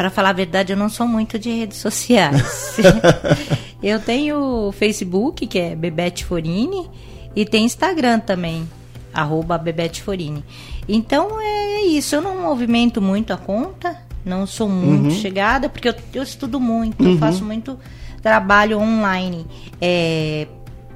para 0.00 0.08
falar 0.08 0.30
a 0.30 0.32
verdade, 0.32 0.72
eu 0.72 0.78
não 0.78 0.88
sou 0.88 1.06
muito 1.06 1.38
de 1.38 1.50
redes 1.50 1.76
sociais. 1.76 2.74
eu 3.82 4.00
tenho 4.00 4.68
o 4.68 4.72
Facebook, 4.72 5.46
que 5.46 5.58
é 5.58 5.76
Bebete 5.76 6.24
Forini, 6.24 6.88
e 7.36 7.44
tem 7.44 7.66
Instagram 7.66 8.18
também. 8.18 8.66
arroba 9.12 9.58
Bebete 9.58 10.00
Forini. 10.00 10.42
Então 10.88 11.38
é 11.38 11.82
isso, 11.82 12.14
eu 12.14 12.22
não 12.22 12.40
movimento 12.40 13.02
muito 13.02 13.34
a 13.34 13.36
conta, 13.36 13.94
não 14.24 14.46
sou 14.46 14.70
muito 14.70 15.12
uhum. 15.12 15.20
chegada, 15.20 15.68
porque 15.68 15.90
eu, 15.90 15.94
eu 16.14 16.22
estudo 16.22 16.58
muito, 16.58 17.04
uhum. 17.04 17.12
eu 17.12 17.18
faço 17.18 17.44
muito 17.44 17.78
trabalho 18.22 18.78
online. 18.78 19.46
É, 19.78 20.46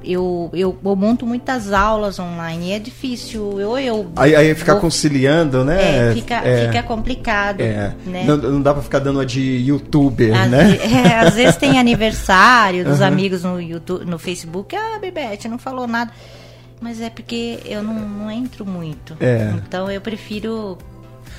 eu, 0.05 0.51
eu, 0.53 0.77
eu, 0.85 0.97
monto 0.97 1.27
muitas 1.27 1.73
aulas 1.73 2.19
online 2.19 2.69
e 2.69 2.73
é 2.73 2.79
difícil. 2.79 3.61
Eu, 3.61 3.79
eu 3.79 4.13
aí, 4.17 4.35
aí 4.35 4.55
ficar 4.55 4.77
conciliando, 4.77 5.65
né? 5.65 6.11
É, 6.11 6.15
fica, 6.15 6.35
é, 6.37 6.67
fica 6.67 6.83
complicado. 6.83 7.61
É. 7.61 7.95
Né? 8.05 8.25
Não, 8.25 8.37
não, 8.37 8.63
dá 8.63 8.73
para 8.73 8.83
ficar 8.83 8.99
dando 8.99 9.21
a 9.21 9.25
de 9.25 9.41
youtuber, 9.41 10.35
às 10.35 10.51
né? 10.51 10.77
É, 10.77 11.21
às 11.21 11.35
vezes 11.37 11.57
tem 11.57 11.79
aniversário 11.79 12.85
dos 12.85 13.01
uhum. 13.01 13.07
amigos 13.07 13.43
no, 13.43 13.61
YouTube, 13.61 14.05
no 14.05 14.19
Facebook. 14.19 14.75
Ah, 14.77 14.99
Bebete, 15.01 15.49
não 15.49 15.59
falou 15.59 15.87
nada. 15.87 16.13
Mas 16.81 17.01
é 17.01 17.09
porque 17.09 17.61
eu 17.65 17.83
não, 17.83 17.95
não 17.95 18.31
entro 18.31 18.67
muito. 18.67 19.17
É. 19.21 19.53
Então 19.57 19.91
eu 19.91 20.01
prefiro 20.01 20.77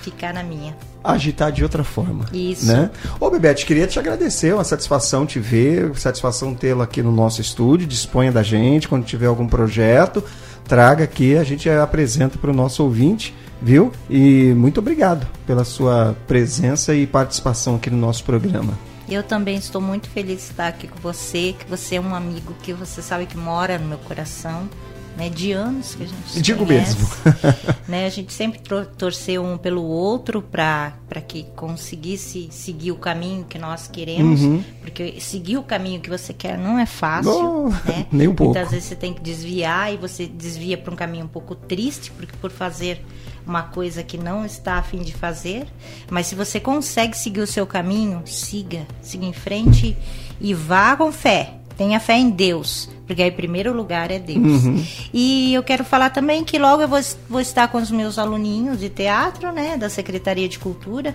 ficar 0.05 0.33
na 0.33 0.43
minha. 0.43 0.75
Agitar 1.03 1.51
de 1.51 1.63
outra 1.63 1.83
forma. 1.83 2.25
Isso. 2.31 2.67
Né? 2.67 2.89
Ô, 3.19 3.29
Bebete, 3.29 3.65
queria 3.65 3.87
te 3.87 3.99
agradecer, 3.99 4.53
uma 4.53 4.63
satisfação 4.63 5.25
te 5.25 5.39
ver, 5.39 5.95
satisfação 5.97 6.53
tê-la 6.53 6.83
aqui 6.83 7.01
no 7.01 7.11
nosso 7.11 7.41
estúdio. 7.41 7.87
Disponha 7.87 8.31
da 8.31 8.43
gente 8.43 8.87
quando 8.87 9.03
tiver 9.03 9.27
algum 9.27 9.47
projeto, 9.47 10.23
traga 10.67 11.03
aqui, 11.03 11.35
a 11.35 11.43
gente 11.43 11.69
apresenta 11.69 12.37
para 12.37 12.51
o 12.51 12.53
nosso 12.53 12.83
ouvinte, 12.83 13.35
viu? 13.61 13.91
E 14.09 14.53
muito 14.55 14.79
obrigado 14.79 15.27
pela 15.45 15.63
sua 15.63 16.15
presença 16.27 16.93
e 16.93 17.07
participação 17.07 17.75
aqui 17.75 17.89
no 17.89 17.97
nosso 17.97 18.23
programa. 18.23 18.77
Eu 19.07 19.21
também 19.21 19.55
estou 19.55 19.79
muito 19.79 20.09
feliz 20.09 20.37
de 20.37 20.51
estar 20.51 20.67
aqui 20.67 20.87
com 20.87 20.99
você, 20.99 21.53
que 21.57 21.69
você 21.69 21.95
é 21.95 22.01
um 22.01 22.15
amigo 22.15 22.55
que 22.63 22.73
você 22.73 23.03
sabe 23.03 23.27
que 23.27 23.37
mora 23.37 23.77
no 23.77 23.87
meu 23.87 23.99
coração 23.99 24.67
né, 25.15 25.29
de 25.29 25.51
anos 25.51 25.95
que 25.95 26.03
a 26.03 26.07
gente 26.07 26.41
Digo 26.41 26.65
conhece, 26.65 26.97
mesmo. 26.97 27.09
né, 27.87 28.05
a 28.05 28.09
gente 28.09 28.33
sempre 28.33 28.59
torceu 28.97 29.43
um 29.43 29.57
pelo 29.57 29.83
outro 29.83 30.41
para 30.41 30.93
que 31.27 31.43
conseguisse 31.55 32.49
seguir 32.51 32.91
o 32.91 32.97
caminho 32.97 33.45
que 33.45 33.57
nós 33.57 33.87
queremos, 33.87 34.41
uhum. 34.41 34.63
porque 34.81 35.19
seguir 35.19 35.57
o 35.57 35.63
caminho 35.63 36.01
que 36.01 36.09
você 36.09 36.33
quer 36.33 36.57
não 36.57 36.77
é 36.77 36.85
fácil, 36.85 37.69
né? 37.85 38.05
Nem 38.11 38.27
um 38.27 38.35
pouco. 38.35 38.53
Muitas 38.53 38.71
vezes 38.71 38.89
você 38.89 38.95
tem 38.95 39.13
que 39.13 39.21
desviar 39.21 39.93
e 39.93 39.97
você 39.97 40.25
desvia 40.25 40.77
para 40.77 40.93
um 40.93 40.97
caminho 40.97 41.25
um 41.25 41.29
pouco 41.29 41.55
triste, 41.55 42.11
porque 42.11 42.35
por 42.37 42.51
fazer 42.51 43.01
uma 43.45 43.63
coisa 43.63 44.03
que 44.03 44.17
não 44.17 44.45
está 44.45 44.75
a 44.75 44.83
fim 44.83 45.01
de 45.01 45.13
fazer, 45.13 45.67
mas 46.09 46.27
se 46.27 46.35
você 46.35 46.59
consegue 46.59 47.15
seguir 47.15 47.41
o 47.41 47.47
seu 47.47 47.65
caminho, 47.65 48.23
siga, 48.25 48.85
siga 49.01 49.25
em 49.25 49.33
frente 49.33 49.95
e 50.41 50.53
vá 50.53 50.95
com 50.95 51.11
fé. 51.11 51.53
Tenha 51.77 51.99
fé 51.99 52.17
em 52.17 52.29
Deus, 52.29 52.89
porque 53.05 53.21
aí, 53.21 53.29
em 53.29 53.33
primeiro 53.33 53.73
lugar, 53.73 54.09
é 54.09 54.19
Deus. 54.19 54.63
Uhum. 54.63 54.85
E 55.13 55.53
eu 55.53 55.61
quero 55.61 55.83
falar 55.83 56.09
também 56.09 56.43
que 56.43 56.57
logo 56.57 56.81
eu 56.81 56.87
vou, 56.87 56.99
vou 57.29 57.41
estar 57.41 57.67
com 57.67 57.77
os 57.77 57.91
meus 57.91 58.17
aluninhos 58.17 58.79
de 58.79 58.89
teatro, 58.89 59.51
né, 59.51 59.77
da 59.77 59.89
Secretaria 59.89 60.47
de 60.47 60.57
Cultura, 60.57 61.13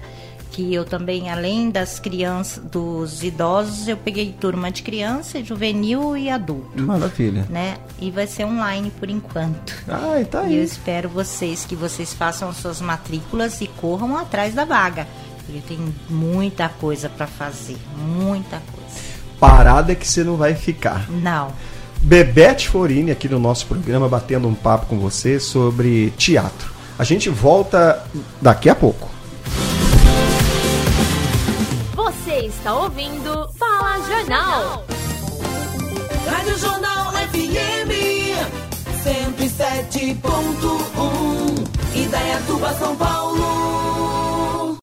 que 0.50 0.74
eu 0.74 0.84
também, 0.84 1.30
além 1.30 1.70
das 1.70 1.98
crianças, 1.98 2.62
dos 2.64 3.22
idosos, 3.22 3.88
eu 3.88 3.96
peguei 3.96 4.34
turma 4.38 4.70
de 4.70 4.82
criança, 4.82 5.42
juvenil 5.42 6.16
e 6.16 6.28
adulto. 6.28 6.80
Maravilha. 6.82 7.46
Né? 7.48 7.78
E 8.00 8.10
vai 8.10 8.26
ser 8.26 8.44
online 8.44 8.90
por 8.98 9.08
enquanto. 9.08 9.74
Ah, 9.88 10.22
tá 10.28 10.40
aí. 10.40 10.54
E 10.54 10.56
eu 10.56 10.64
espero 10.64 11.08
vocês 11.08 11.64
que 11.64 11.76
vocês 11.76 12.12
façam 12.12 12.52
suas 12.52 12.80
matrículas 12.80 13.60
e 13.60 13.66
corram 13.66 14.16
atrás 14.16 14.54
da 14.54 14.64
vaga, 14.64 15.06
porque 15.46 15.60
tem 15.60 15.78
muita 16.08 16.68
coisa 16.68 17.08
para 17.08 17.26
fazer, 17.26 17.76
muita 17.96 18.60
coisa 18.72 18.79
parada 19.40 19.94
que 19.94 20.06
você 20.06 20.22
não 20.22 20.36
vai 20.36 20.54
ficar. 20.54 21.10
Não. 21.10 21.50
Bebete 22.02 22.68
Forini 22.68 23.10
aqui 23.10 23.28
no 23.28 23.38
nosso 23.38 23.66
programa 23.66 24.08
batendo 24.08 24.46
um 24.46 24.54
papo 24.54 24.86
com 24.86 24.98
você 24.98 25.40
sobre 25.40 26.10
teatro. 26.16 26.70
A 26.98 27.04
gente 27.04 27.28
volta 27.30 28.04
daqui 28.40 28.68
a 28.68 28.74
pouco. 28.74 29.08
Você 31.94 32.46
está 32.46 32.74
ouvindo 32.74 33.48
Fala 33.58 33.98
Jornal. 34.06 34.84
Rádio 36.26 36.58
Jornal 36.58 37.12
FM 37.12 37.90
107.1 39.02 40.20
Idaiatuba 41.94 42.74
São 42.74 42.94
Paulo. 42.96 43.89